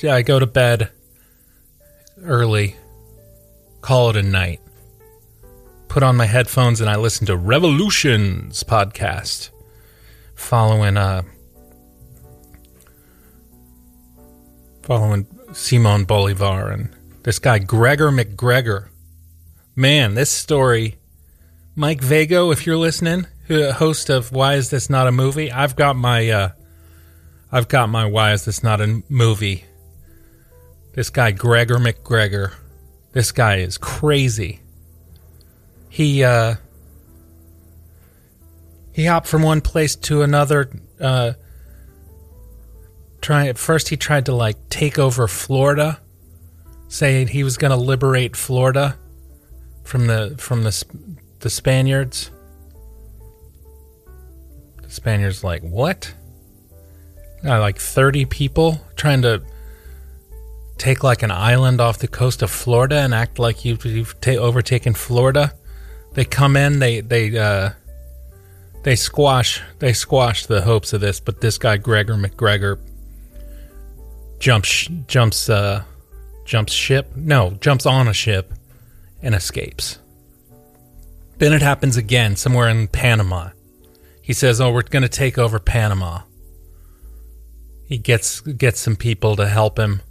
[0.05, 0.91] I go to bed
[2.23, 2.77] early,
[3.81, 4.61] call it a night,
[5.89, 9.51] put on my headphones, and I listen to Revolutions podcast
[10.35, 11.23] following, uh,
[14.83, 16.91] following Simon Bolivar and
[17.23, 18.91] this guy Gregor MacGregor.
[19.79, 20.97] Man, this story.
[21.77, 25.53] Mike Vago, if you're listening, host of Why Is This Not a Movie?
[25.53, 26.49] I've got my uh
[27.53, 29.67] I've got my Why Is This Not a Movie.
[30.95, 32.55] This guy Gregor MacGregor.
[33.13, 34.59] This guy is crazy.
[35.89, 36.57] He uh
[38.93, 41.35] he hopped from one place to another uh
[43.21, 46.01] try at first he tried to like take over Florida
[46.89, 48.99] saying he was going to liberate Florida
[49.89, 50.85] from the from the
[51.41, 52.31] the Spaniards.
[54.83, 56.13] The Spaniards like what?
[57.43, 59.43] Uh, like thirty people trying to
[60.77, 64.33] take like an island off the coast of Florida and act like you've, you've ta-
[64.33, 65.55] overtaken Florida.
[66.13, 67.71] They come in, they they uh,
[68.83, 72.79] they squash they squash the hopes of this, but this guy Gregor MacGregor
[74.39, 75.83] jumps jumps uh,
[76.45, 77.17] jumps ship.
[77.17, 78.53] No, jumps on a ship
[79.23, 79.99] and escapes.
[81.39, 83.51] Then it happens again somewhere in Panama.
[84.23, 86.23] He says, "Oh, we're going to take over Panama."
[87.87, 90.03] He gets gets some people to help him.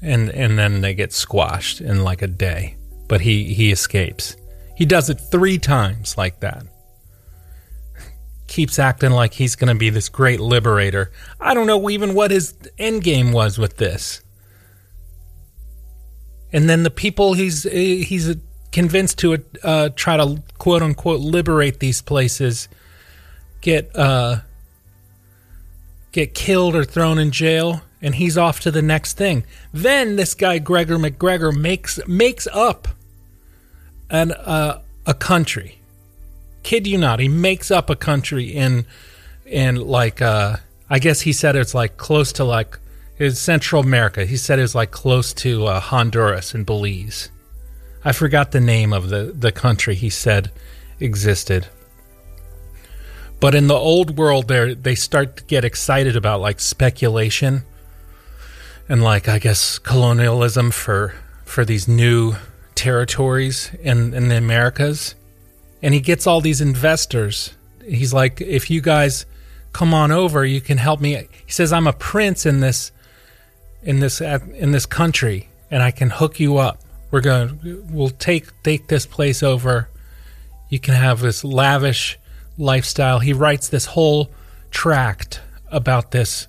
[0.00, 2.76] And and then they get squashed in like a day.
[3.08, 4.36] But he he escapes.
[4.76, 6.64] He does it 3 times like that.
[8.46, 11.10] Keeps acting like he's going to be this great liberator.
[11.40, 14.22] I don't know even what his end game was with this.
[16.52, 18.36] And then the people he's he's
[18.72, 22.68] convinced to uh, try to quote unquote liberate these places
[23.60, 24.40] get uh
[26.10, 29.44] get killed or thrown in jail and he's off to the next thing.
[29.72, 32.88] Then this guy Gregor MacGregor makes makes up
[34.10, 35.78] an uh, a country.
[36.62, 38.86] Kid you not, he makes up a country in
[39.46, 40.56] in like uh
[40.90, 42.78] I guess he said it's like close to like
[43.30, 44.24] Central America.
[44.24, 47.30] He said it was like close to uh, Honduras and Belize.
[48.04, 50.50] I forgot the name of the the country he said
[50.98, 51.68] existed.
[53.40, 57.62] But in the old world, they they start to get excited about like speculation
[58.88, 61.14] and like I guess colonialism for
[61.44, 62.34] for these new
[62.74, 65.14] territories in in the Americas.
[65.82, 67.54] And he gets all these investors.
[67.84, 69.26] He's like, if you guys
[69.72, 71.28] come on over, you can help me.
[71.44, 72.92] He says, I'm a prince in this
[73.82, 76.80] in this in this country, and I can hook you up.
[77.10, 77.84] We're going.
[77.90, 79.88] We'll take take this place over.
[80.68, 82.18] You can have this lavish
[82.56, 83.18] lifestyle.
[83.18, 84.30] He writes this whole
[84.70, 86.48] tract about this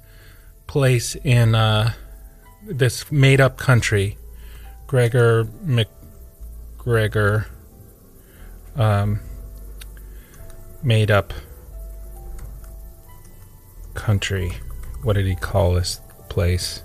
[0.67, 1.93] place in uh,
[2.63, 4.17] this made up country.
[4.87, 7.47] Gregor MacGregor
[8.75, 9.19] um,
[10.83, 11.33] made up
[13.93, 14.53] country.
[15.01, 16.83] What did he call this place?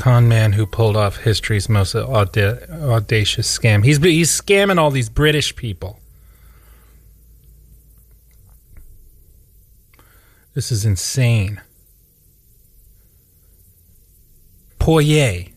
[0.00, 3.84] Con man who pulled off history's most auda- audacious scam.
[3.84, 6.00] He's he's scamming all these British people.
[10.54, 11.60] This is insane.
[14.78, 15.52] Poyais.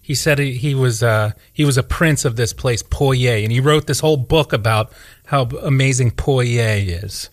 [0.00, 3.50] He said he, he was uh, he was a prince of this place, Poyais, and
[3.50, 4.92] he wrote this whole book about
[5.26, 7.30] how amazing Poyais is.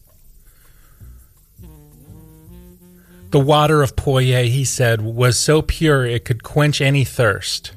[3.38, 7.72] The water of Poyais, he said, was so pure it could quench any thirst.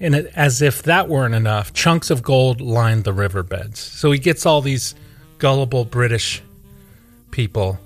[0.00, 3.78] And it, as if that weren't enough, chunks of gold lined the riverbeds.
[3.78, 4.94] So he gets all these
[5.36, 6.42] gullible British
[7.30, 7.78] people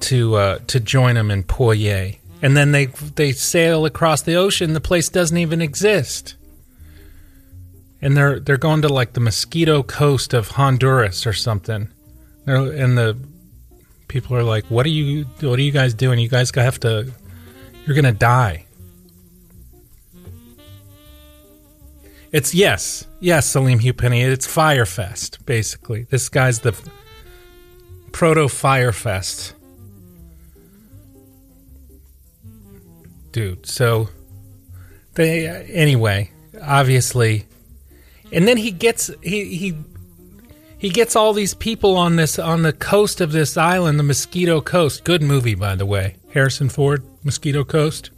[0.00, 4.72] to uh, to join him in Poyais, and then they they sail across the ocean.
[4.72, 6.34] The place doesn't even exist,
[8.02, 11.88] and they're they're going to like the Mosquito Coast of Honduras or something.
[12.44, 13.16] And the
[14.08, 15.24] people are like, "What are you?
[15.40, 16.18] What are you guys doing?
[16.18, 17.12] You guys have to.
[17.86, 18.66] You're gonna die."
[22.32, 24.22] It's yes, yes, Salim Hupini.
[24.24, 26.04] It's Fyre Fest, basically.
[26.04, 26.74] This guy's the
[28.10, 29.54] proto Fyre Fest.
[33.32, 33.66] dude.
[33.66, 34.10] So
[35.14, 36.30] they anyway,
[36.62, 37.46] obviously,
[38.32, 39.74] and then he gets he he
[40.78, 44.60] he gets all these people on this on the coast of this island, the Mosquito
[44.60, 45.04] Coast.
[45.04, 46.16] Good movie, by the way.
[46.32, 48.10] Harrison Ford, Mosquito Coast.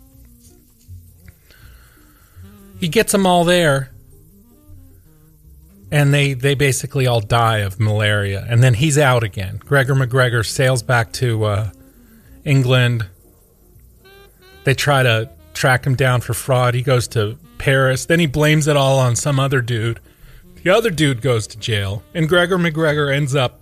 [2.81, 3.93] He gets them all there,
[5.91, 9.61] and they they basically all die of malaria, and then he's out again.
[9.65, 11.71] Gregor MacGregor sails back to uh,
[12.45, 13.07] England
[14.65, 16.75] they try to track him down for fraud.
[16.75, 18.07] He goes to Paris.
[18.07, 20.01] Then he blames it all on some other dude.
[20.63, 22.03] The other dude goes to jail.
[22.15, 23.61] And Gregor MacGregor ends up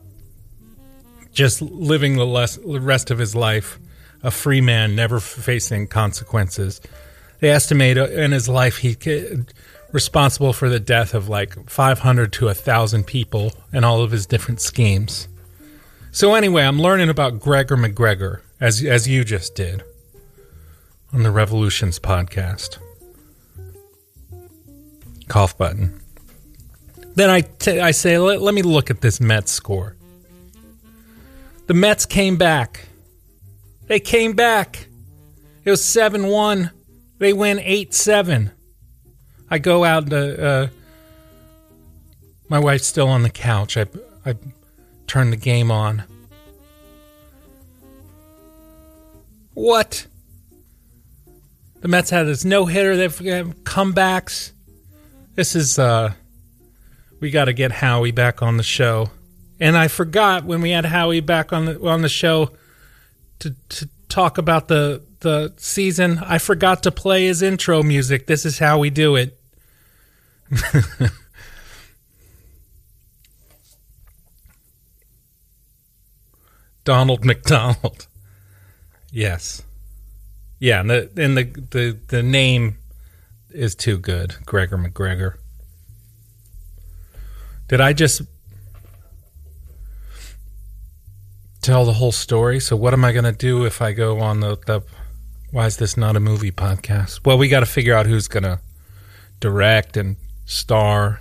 [1.33, 3.79] just living the, less, the rest of his life
[4.23, 6.81] a free man, never facing consequences.
[7.41, 8.97] They estimate uh, in his life he
[9.91, 14.61] responsible for the death of like 500 to 1,000 people and all of his different
[14.61, 15.29] schemes.
[16.13, 19.83] So anyway, I'm learning about Gregor MacGregor as as you just did
[21.13, 22.79] on the Revolutions podcast.
[25.29, 26.01] Cough button.
[27.15, 29.97] Then I, t- I say, let, let me look at this Mets score.
[31.67, 32.89] The Mets came back.
[33.87, 34.87] They came back.
[35.65, 36.71] It was 7 1.
[37.19, 38.51] They win 8 7.
[39.51, 40.45] I go out to.
[40.45, 40.67] Uh,
[42.49, 43.77] my wife's still on the couch.
[43.77, 43.87] I,
[44.25, 44.35] I
[45.07, 46.05] turn the game on.
[49.55, 50.07] What?
[51.81, 52.97] The Mets had this no hitter.
[52.97, 54.53] They've had comebacks.
[55.35, 56.13] This is uh
[57.21, 59.11] we got to get Howie back on the show.
[59.61, 62.51] And I forgot when we had Howie back on the on the show
[63.39, 66.19] to to talk about the the season.
[66.19, 68.27] I forgot to play his intro music.
[68.27, 69.39] This is how we do it.
[76.85, 78.07] Donald McDonald.
[79.13, 79.63] Yes.
[80.59, 82.79] Yeah, and the and the the, the name
[83.55, 85.39] is too good, Gregor MacGregor.
[87.69, 88.23] Did I just
[91.63, 92.61] tell the whole story.
[92.61, 94.83] So what am I going to do if I go on the, the
[95.51, 97.25] why is this not a movie podcast?
[97.25, 98.61] Well, we got to figure out who's going to
[99.41, 101.21] direct and star.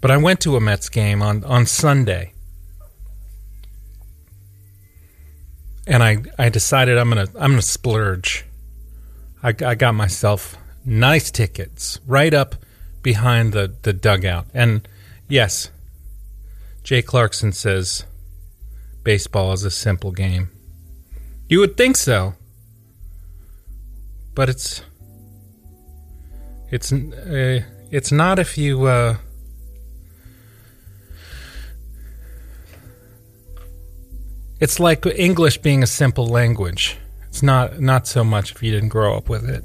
[0.00, 2.32] But I went to a Mets game on on Sunday.
[5.88, 8.44] And I, I decided I'm gonna I'm gonna splurge.
[9.42, 12.56] I, I got myself nice tickets right up
[13.02, 14.46] behind the, the dugout.
[14.52, 14.86] And
[15.28, 15.70] yes,
[16.82, 18.04] Jay Clarkson says
[19.02, 20.50] baseball is a simple game.
[21.48, 22.34] You would think so.
[24.34, 24.82] But it's
[26.70, 27.60] it's uh,
[27.90, 29.16] it's not if you uh,
[34.60, 36.96] It's like English being a simple language.
[37.28, 39.64] It's not not so much if you didn't grow up with it.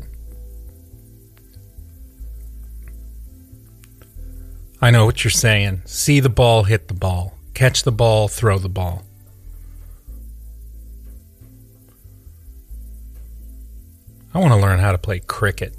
[4.81, 5.81] I know what you're saying.
[5.85, 7.37] See the ball, hit the ball.
[7.53, 9.03] Catch the ball, throw the ball.
[14.33, 15.77] I want to learn how to play cricket.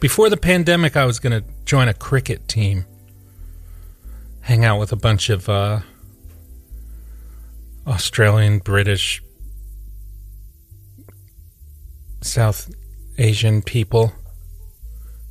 [0.00, 2.86] Before the pandemic, I was going to join a cricket team.
[4.42, 5.80] Hang out with a bunch of uh,
[7.86, 9.22] Australian, British,
[12.20, 12.70] South
[13.18, 14.12] Asian people.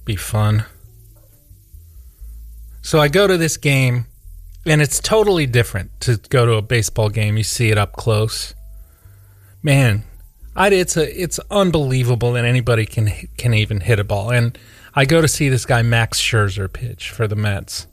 [0.06, 0.66] Be fun.
[2.82, 4.06] So I go to this game,
[4.66, 7.38] and it's totally different to go to a baseball game.
[7.38, 8.54] You see it up close.
[9.64, 10.04] Man,
[10.56, 14.32] I, it's a it's unbelievable that anybody can can even hit a ball.
[14.32, 14.58] And
[14.94, 17.88] I go to see this guy Max Scherzer pitch for the Mets.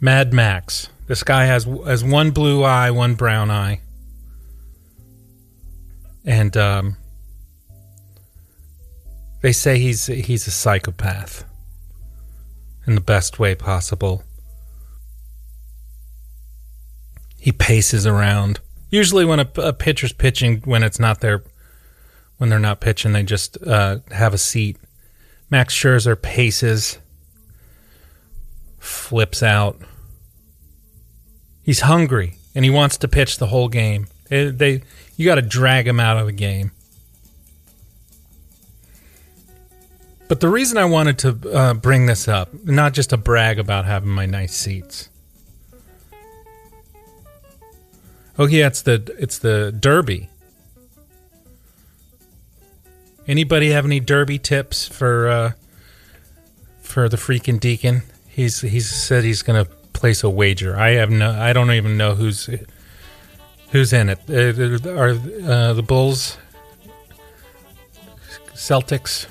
[0.00, 0.88] Mad Max.
[1.06, 3.80] This guy has has one blue eye, one brown eye,
[6.24, 6.96] and um,
[9.40, 11.44] they say he's he's a psychopath
[12.86, 14.24] in the best way possible.
[17.38, 18.58] He paces around.
[18.90, 21.44] Usually, when a, a pitcher's pitching, when it's not their,
[22.38, 24.78] when they're not pitching, they just uh, have a seat.
[25.50, 26.98] Max Scherzer paces,
[28.78, 29.80] flips out.
[31.66, 34.06] He's hungry and he wants to pitch the whole game.
[34.28, 34.82] They, they
[35.16, 36.70] you got to drag him out of the game.
[40.28, 43.84] But the reason I wanted to uh, bring this up, not just to brag about
[43.84, 45.08] having my nice seats.
[48.38, 50.28] Oh yeah, it's the it's the Derby.
[53.26, 55.52] Anybody have any Derby tips for uh,
[56.80, 58.02] for the freaking deacon?
[58.28, 59.66] He's he's said he's gonna
[59.96, 60.76] place a wager.
[60.76, 61.30] I have no.
[61.30, 62.48] I don't even know who's
[63.70, 64.20] who's in it.
[64.28, 66.38] Uh, are uh, the Bulls,
[68.54, 69.26] Celtics?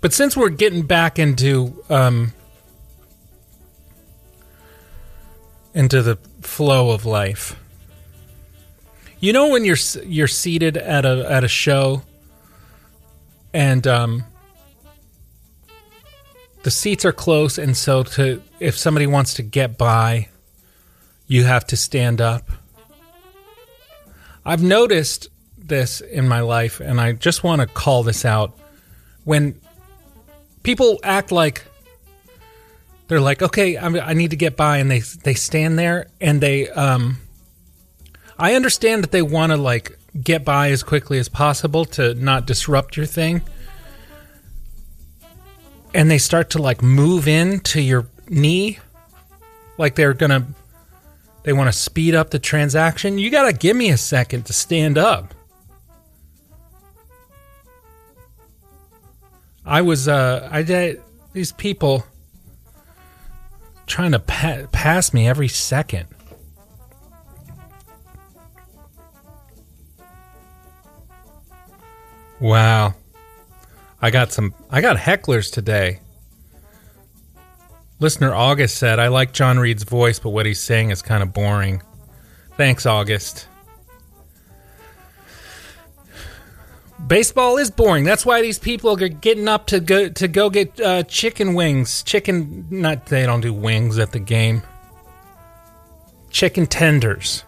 [0.00, 2.32] But since we're getting back into um,
[5.74, 7.58] into the flow of life,
[9.18, 12.02] you know when you're you're seated at a at a show,
[13.54, 14.24] and um,
[16.64, 20.28] the seats are close, and so to if somebody wants to get by,
[21.26, 22.50] you have to stand up.
[24.44, 28.58] I've noticed this in my life, and I just want to call this out
[29.24, 29.60] when
[30.62, 31.64] people act like
[33.08, 36.40] they're like, okay, I'm, I need to get by, and they they stand there and
[36.40, 36.68] they.
[36.70, 37.18] Um,
[38.38, 42.46] I understand that they want to like get by as quickly as possible to not
[42.46, 43.42] disrupt your thing,
[45.94, 48.78] and they start to like move into your knee,
[49.78, 50.46] like they're gonna.
[51.44, 53.18] They want to speed up the transaction.
[53.18, 55.34] You gotta give me a second to stand up.
[59.64, 61.00] I was uh I did
[61.32, 62.04] these people
[63.86, 66.06] trying to pa- pass me every second.
[72.40, 72.94] Wow.
[74.04, 76.00] I got some I got hecklers today.
[78.00, 81.32] Listener August said, I like John Reed's voice, but what he's saying is kind of
[81.32, 81.82] boring.
[82.58, 83.48] Thanks, August.
[87.06, 88.04] Baseball is boring.
[88.04, 92.02] That's why these people are getting up to go to go get uh, chicken wings.
[92.02, 94.60] Chicken, not they don't do wings at the game.
[96.28, 97.42] Chicken tenders.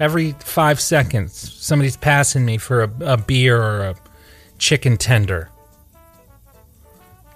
[0.00, 3.94] Every five seconds, somebody's passing me for a, a beer or a
[4.56, 5.50] chicken tender.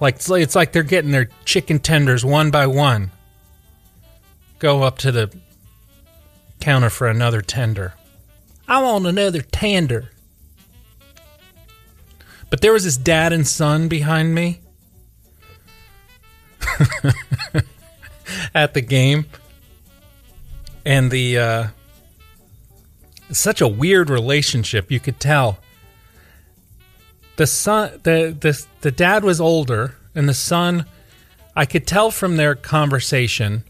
[0.00, 3.10] Like it's, like it's like they're getting their chicken tenders one by one.
[4.58, 5.34] Go up to the
[6.60, 7.94] counter for another tender.
[8.66, 10.10] I want another tender.
[12.48, 14.60] But there was this dad and son behind me.
[18.54, 19.26] at the game,
[20.84, 21.66] and the uh,
[23.30, 24.90] such a weird relationship.
[24.90, 25.58] You could tell
[27.40, 30.84] the son, the the the dad was older, and the son.
[31.56, 33.64] I could tell from their conversation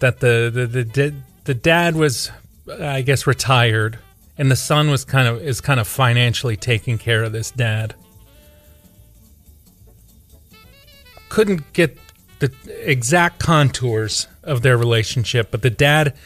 [0.00, 1.14] that the the the, the,
[1.44, 2.32] the dad was,
[2.68, 4.00] I guess, retired,
[4.36, 7.94] and the son was kind of is kind of financially taking care of this dad.
[11.28, 11.96] Couldn't get
[12.40, 16.16] the exact contours of their relationship, but the dad,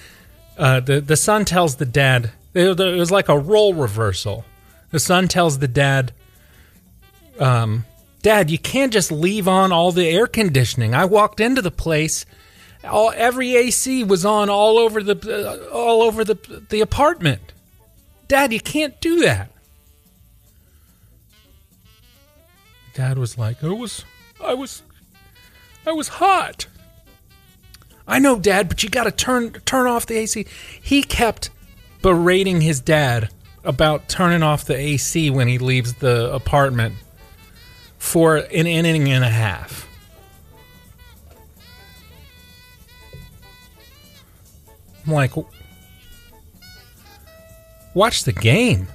[0.57, 4.47] uh, the the son tells the dad it, it was like a role reversal.
[4.93, 6.15] The son tells the dad,
[7.39, 7.85] um,
[8.23, 10.95] "Dad, you can't just leave on all the air conditioning.
[10.95, 12.27] I walked into the place."
[12.87, 17.53] all every AC was on all over the uh, all over the the apartment.
[18.29, 19.51] Dad, you can't do that.
[22.95, 24.05] Dad was like, "I was
[24.43, 24.83] I was
[25.87, 26.67] I was hot."
[28.07, 30.47] I know, Dad, but you got to turn turn off the AC.
[30.81, 31.51] He kept
[32.03, 33.31] berating his dad
[33.65, 36.97] about turning off the AC when he leaves the apartment
[38.05, 39.89] for an inning and a half.
[45.05, 45.33] I'm like,
[47.95, 48.87] watch the game.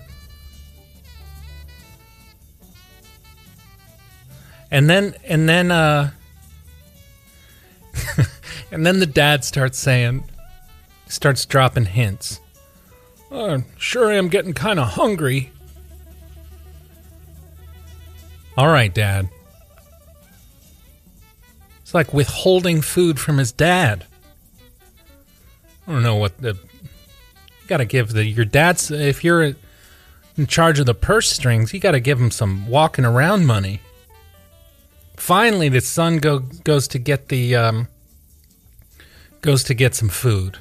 [4.72, 6.12] And then, and then, uh,
[8.72, 10.24] and then the dad starts saying,
[11.07, 12.39] starts dropping hints.
[13.32, 15.51] Uh, sure I am getting kind of hungry.
[18.60, 19.30] All right, Dad.
[21.80, 24.05] It's like withholding food from his dad.
[25.88, 26.55] I don't know what the.
[26.55, 29.53] You got to give the your dad's if you're
[30.36, 33.80] in charge of the purse strings, you got to give him some walking around money.
[35.16, 37.88] Finally, the son go goes to get the um,
[39.39, 40.57] goes to get some food,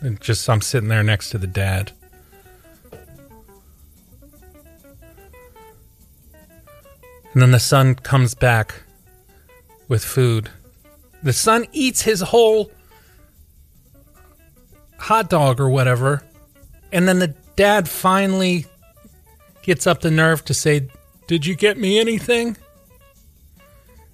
[0.00, 1.92] and just I'm sitting there next to the dad.
[7.36, 8.76] And then the son comes back
[9.88, 10.48] with food.
[11.22, 12.72] The son eats his whole
[14.96, 16.22] hot dog or whatever.
[16.92, 18.64] And then the dad finally
[19.60, 20.88] gets up the nerve to say,
[21.26, 22.56] Did you get me anything?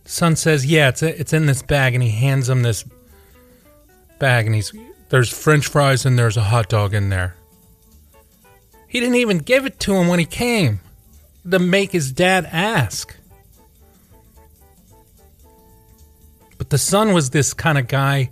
[0.05, 1.95] Son says, Yeah, it's, it's in this bag.
[1.95, 2.85] And he hands him this
[4.19, 4.47] bag.
[4.47, 4.73] And he's,
[5.11, 7.37] There's french fries and there's a hot dog in there.
[8.89, 10.81] He didn't even give it to him when he came
[11.51, 13.17] to make his dad ask.
[16.59, 18.31] But the son was this kind of guy.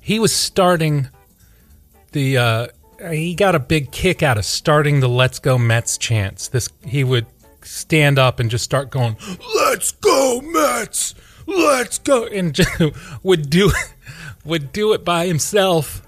[0.00, 1.08] He was starting
[2.12, 2.66] the uh,
[3.10, 6.48] he got a big kick out of starting the "Let's Go Mets" chants.
[6.48, 7.26] This he would
[7.62, 9.16] stand up and just start going,
[9.56, 11.14] "Let's go Mets,
[11.46, 12.56] let's go," and
[13.22, 13.72] would do
[14.44, 16.02] would do it by himself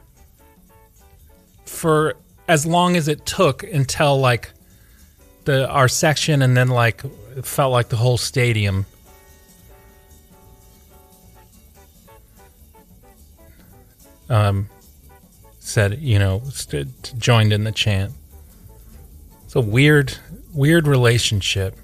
[1.65, 2.15] for
[2.49, 4.51] as long as it took until like
[5.45, 7.03] the our section, and then like
[7.37, 8.87] it felt like the whole stadium.
[14.29, 14.69] Um,
[15.61, 16.43] said, you know,
[17.19, 18.13] joined in the chant.
[19.45, 20.17] It's a weird,
[20.53, 21.77] weird relationship.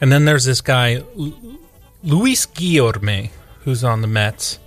[0.00, 1.58] And then there's this guy, Lu-
[2.02, 3.30] Luis Guillorme,
[3.60, 4.58] who's on the Mets.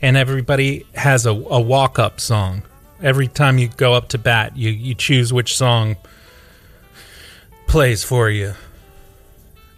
[0.00, 2.62] And everybody has a, a walk up song.
[3.04, 5.96] Every time you go up to bat, you, you choose which song
[7.68, 8.54] plays for you.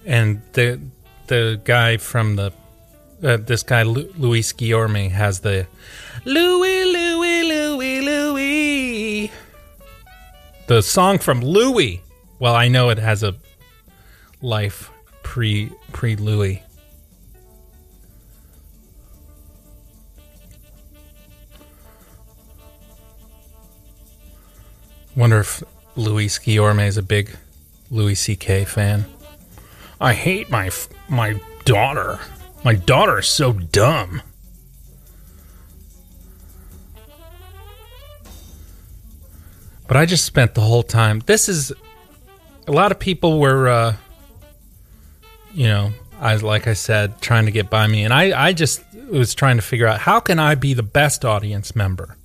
[0.07, 0.81] And the
[1.27, 2.53] the guy from the
[3.22, 5.66] uh, this guy Lu- Luis Guillorme has the
[6.24, 9.31] Louie Louie Louie Louie
[10.66, 12.03] the song from Louie.
[12.39, 13.37] Well, I know it has a
[14.43, 14.91] life
[15.22, 16.62] pre pre Louis.
[25.17, 25.62] Wonder if
[25.97, 27.37] Luis Guillorme is a big
[27.91, 28.67] Louis C.K.
[28.67, 29.07] fan.
[29.99, 30.71] I hate my
[31.09, 32.21] my daughter.
[32.64, 34.21] My daughter is so dumb.
[39.89, 41.23] But I just spent the whole time.
[41.27, 41.73] This is
[42.67, 43.97] a lot of people were, uh,
[45.55, 48.83] you know, I like I said, trying to get by me, and I I just
[49.09, 52.17] was trying to figure out how can I be the best audience member.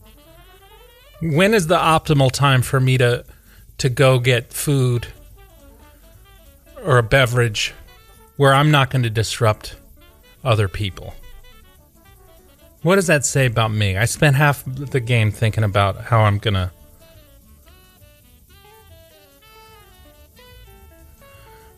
[1.21, 3.23] When is the optimal time for me to
[3.77, 5.07] to go get food
[6.83, 7.73] or a beverage
[8.37, 9.75] where I'm not going to disrupt
[10.43, 11.13] other people.
[12.83, 13.97] What does that say about me?
[13.97, 16.71] I spent half the game thinking about how I'm going to.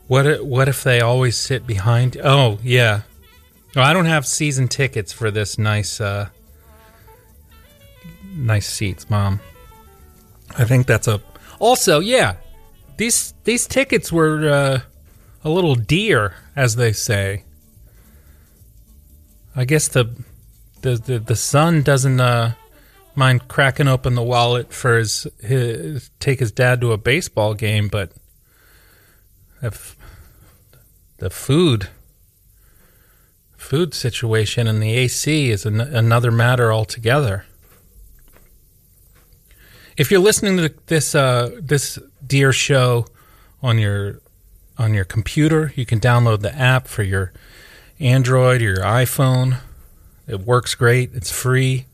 [0.08, 2.18] What i- what if they always sit behind?
[2.24, 3.02] Oh yeah,
[3.76, 6.30] well, I don't have season tickets for this nice uh,
[8.34, 9.40] nice seats, mom.
[10.58, 11.22] I think that's a.
[11.60, 12.36] Also, yeah,
[12.98, 14.80] these these tickets were uh,
[15.44, 17.44] a little dear, as they say.
[19.56, 20.16] I guess the
[20.82, 22.54] the the, the son doesn't uh,
[23.16, 27.88] mind cracking open the wallet for his, his take his dad to a baseball game,
[27.88, 28.12] but
[29.62, 29.96] if
[31.18, 31.90] the food
[33.56, 37.46] food situation and the AC is an, another matter altogether.
[39.98, 43.06] If you're listening to this uh, this dear show
[43.62, 44.22] on your
[44.78, 47.32] on your computer, you can download the app for your
[48.00, 49.60] Android or your iPhone.
[50.28, 51.14] It works great.
[51.14, 51.86] It's free.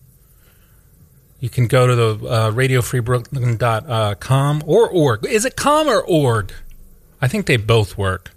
[1.40, 5.26] You can go to the uh, radiofreebrooklyn.com or org.
[5.26, 6.54] Is it com or org?
[7.22, 8.32] I think they both work.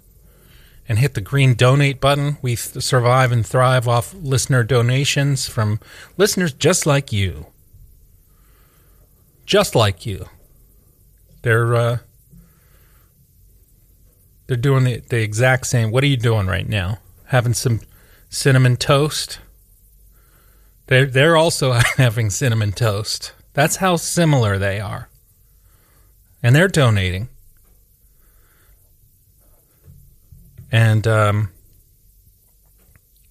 [0.87, 2.37] And hit the green donate button.
[2.41, 5.79] We survive and thrive off listener donations from
[6.17, 7.47] listeners just like you.
[9.53, 10.25] Just like you.
[11.43, 11.97] They're uh,
[14.47, 15.91] they're doing the, the exact same.
[15.91, 16.97] What are you doing right now?
[17.25, 17.81] Having some
[18.31, 19.37] cinnamon toast?
[20.87, 23.33] They're they're also having cinnamon toast.
[23.53, 25.07] That's how similar they are.
[26.41, 27.29] And they're donating.
[30.71, 31.51] And um,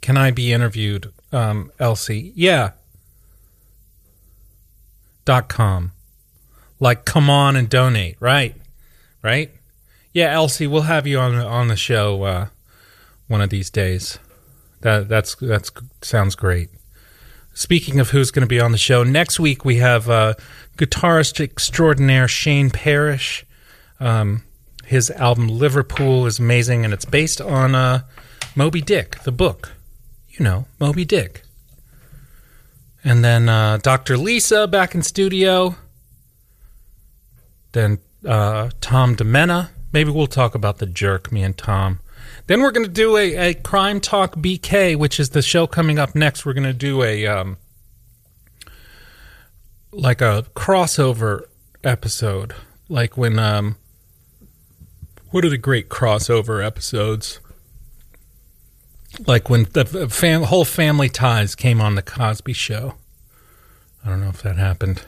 [0.00, 2.32] can I be interviewed, um, Elsie?
[2.36, 2.74] Yeah.
[5.24, 5.90] Dot com.
[6.82, 8.56] Like, come on and donate, right?
[9.22, 9.52] Right?
[10.12, 12.46] Yeah, Elsie, we'll have you on on the show uh,
[13.28, 14.18] one of these days.
[14.80, 15.70] That that's that's
[16.00, 16.70] sounds great.
[17.54, 20.34] Speaking of who's going to be on the show next week, we have uh,
[20.76, 23.46] guitarist extraordinaire Shane Parish.
[24.00, 24.42] Um,
[24.84, 28.00] his album Liverpool is amazing, and it's based on uh,
[28.56, 29.70] Moby Dick, the book.
[30.30, 31.44] You know, Moby Dick.
[33.04, 34.16] And then uh, Dr.
[34.16, 35.76] Lisa back in studio.
[37.72, 39.70] Then uh, Tom Demena.
[39.92, 42.00] Maybe we'll talk about the jerk, me and Tom.
[42.46, 45.98] Then we're going to do a, a Crime Talk BK, which is the show coming
[45.98, 46.46] up next.
[46.46, 47.56] We're going to do a um,
[49.92, 51.44] like a crossover
[51.84, 52.54] episode,
[52.88, 53.76] like when um,
[55.30, 57.40] what are the great crossover episodes?
[59.26, 62.94] Like when the fam- whole Family Ties came on the Cosby Show.
[64.04, 65.04] I don't know if that happened.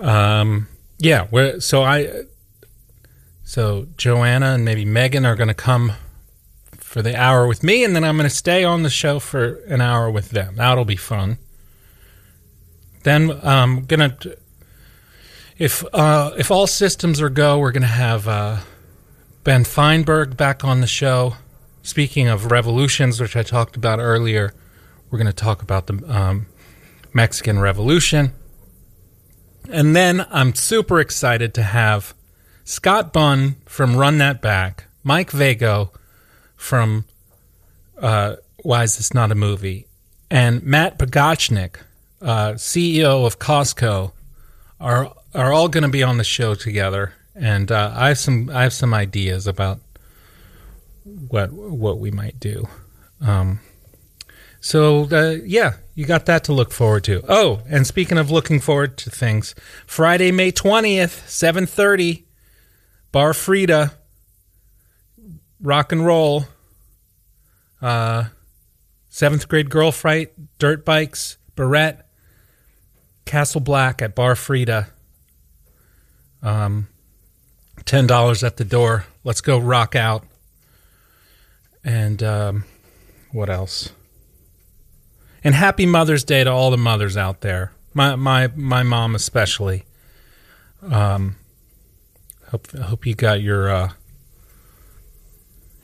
[0.00, 0.68] Um,
[0.98, 1.26] yeah.
[1.58, 2.24] So I,
[3.44, 5.92] so Joanna and maybe Megan are going to come
[6.76, 9.62] for the hour with me, and then I'm going to stay on the show for
[9.64, 10.56] an hour with them.
[10.56, 11.38] That'll be fun.
[13.02, 14.16] Then I'm gonna,
[15.56, 18.58] if uh, if all systems are go, we're gonna have uh,
[19.44, 21.36] Ben Feinberg back on the show.
[21.82, 24.52] Speaking of revolutions, which I talked about earlier,
[25.10, 26.46] we're gonna talk about the um,
[27.14, 28.32] Mexican Revolution,
[29.70, 32.14] and then I'm super excited to have
[32.64, 35.92] Scott Bunn from Run That Back, Mike Vago
[36.56, 37.04] from
[38.00, 39.86] uh, Why Is This Not a Movie,
[40.30, 41.76] and Matt Pogachnik,
[42.20, 44.12] uh, CEO of Costco,
[44.80, 47.12] are are all going to be on the show together.
[47.34, 49.80] And uh, I have some I have some ideas about
[51.04, 52.68] what what we might do.
[53.20, 53.60] Um,
[54.60, 57.22] so uh, yeah, you got that to look forward to.
[57.28, 59.54] Oh, and speaking of looking forward to things,
[59.86, 62.26] Friday, May twentieth, seven thirty,
[63.12, 63.92] Bar Frida,
[65.60, 66.44] rock and roll,
[67.80, 68.24] uh,
[69.08, 72.08] seventh grade girl fright, dirt bikes, barrette,
[73.24, 74.88] Castle Black at Bar Frida.
[76.42, 76.88] Um,
[77.84, 79.04] ten dollars at the door.
[79.24, 80.24] Let's go rock out.
[81.84, 82.64] And um,
[83.32, 83.92] what else?
[85.44, 87.72] And happy Mother's Day to all the mothers out there.
[87.94, 89.84] My my my mom especially.
[90.82, 91.36] Um,
[92.50, 93.92] hope hope you got your uh,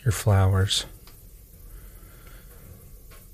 [0.04, 0.86] your flowers.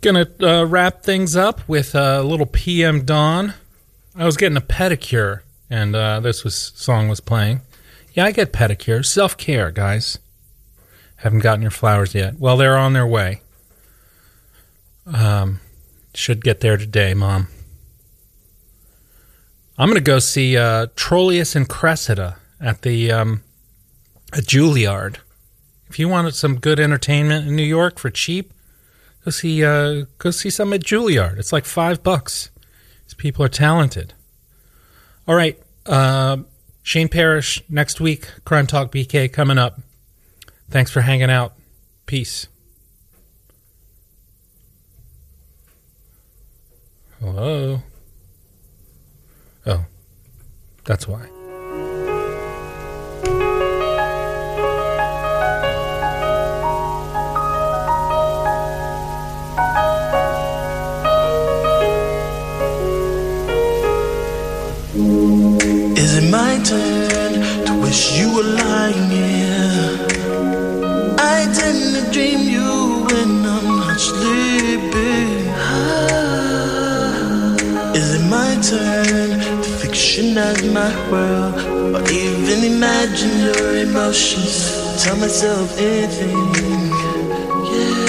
[0.01, 3.55] Gonna uh, wrap things up with a little PM Dawn.
[4.15, 7.61] I was getting a pedicure, and uh, this was song was playing.
[8.15, 9.07] Yeah, I get pedicures.
[9.07, 10.19] Self care, guys.
[11.17, 12.39] Haven't gotten your flowers yet.
[12.39, 13.43] Well, they're on their way.
[15.07, 15.61] Um,
[16.15, 17.49] should get there today, Mom.
[19.79, 23.43] I'm gonna go see uh, Troilus and Cressida at the um,
[24.33, 25.17] at Juilliard.
[25.89, 28.53] If you wanted some good entertainment in New York for cheap,
[29.25, 31.39] go see uh, go see some at Juilliard.
[31.39, 32.51] It's like five bucks.
[33.07, 34.13] These people are talented.
[35.27, 36.39] All right, uh,
[36.83, 38.29] Shane Parish next week.
[38.45, 39.81] Crime Talk BK coming up.
[40.69, 41.55] Thanks for hanging out.
[42.07, 42.49] Peace.
[47.23, 47.83] Hello.
[49.67, 49.85] Oh,
[50.85, 51.27] that's why.
[65.99, 70.07] Is it my turn to wish you were lying here?
[71.19, 72.49] I tend to dream
[78.63, 81.55] turn to fictionize my world
[81.97, 85.03] or even imagine your emotions?
[85.03, 86.37] Tell myself anything.
[87.73, 88.01] Yeah.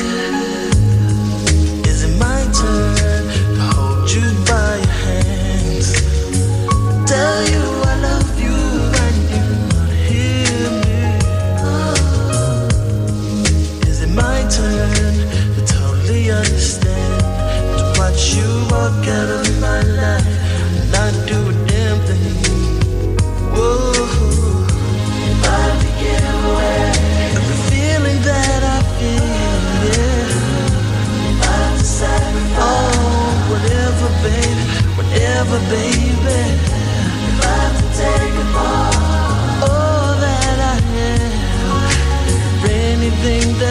[1.87, 3.23] Is it my turn
[3.55, 5.87] to hold you by your hands?
[7.07, 8.57] Tell you I love you
[9.31, 10.99] you not hear me.
[11.63, 12.67] Oh.
[13.87, 15.13] Is it my turn
[15.55, 17.21] to totally understand?
[17.77, 20.30] To watch you walk out of my life
[35.41, 36.41] whatever, baby.
[37.41, 38.95] Have to take apart
[39.69, 41.45] all that I have,
[42.69, 43.70] anything that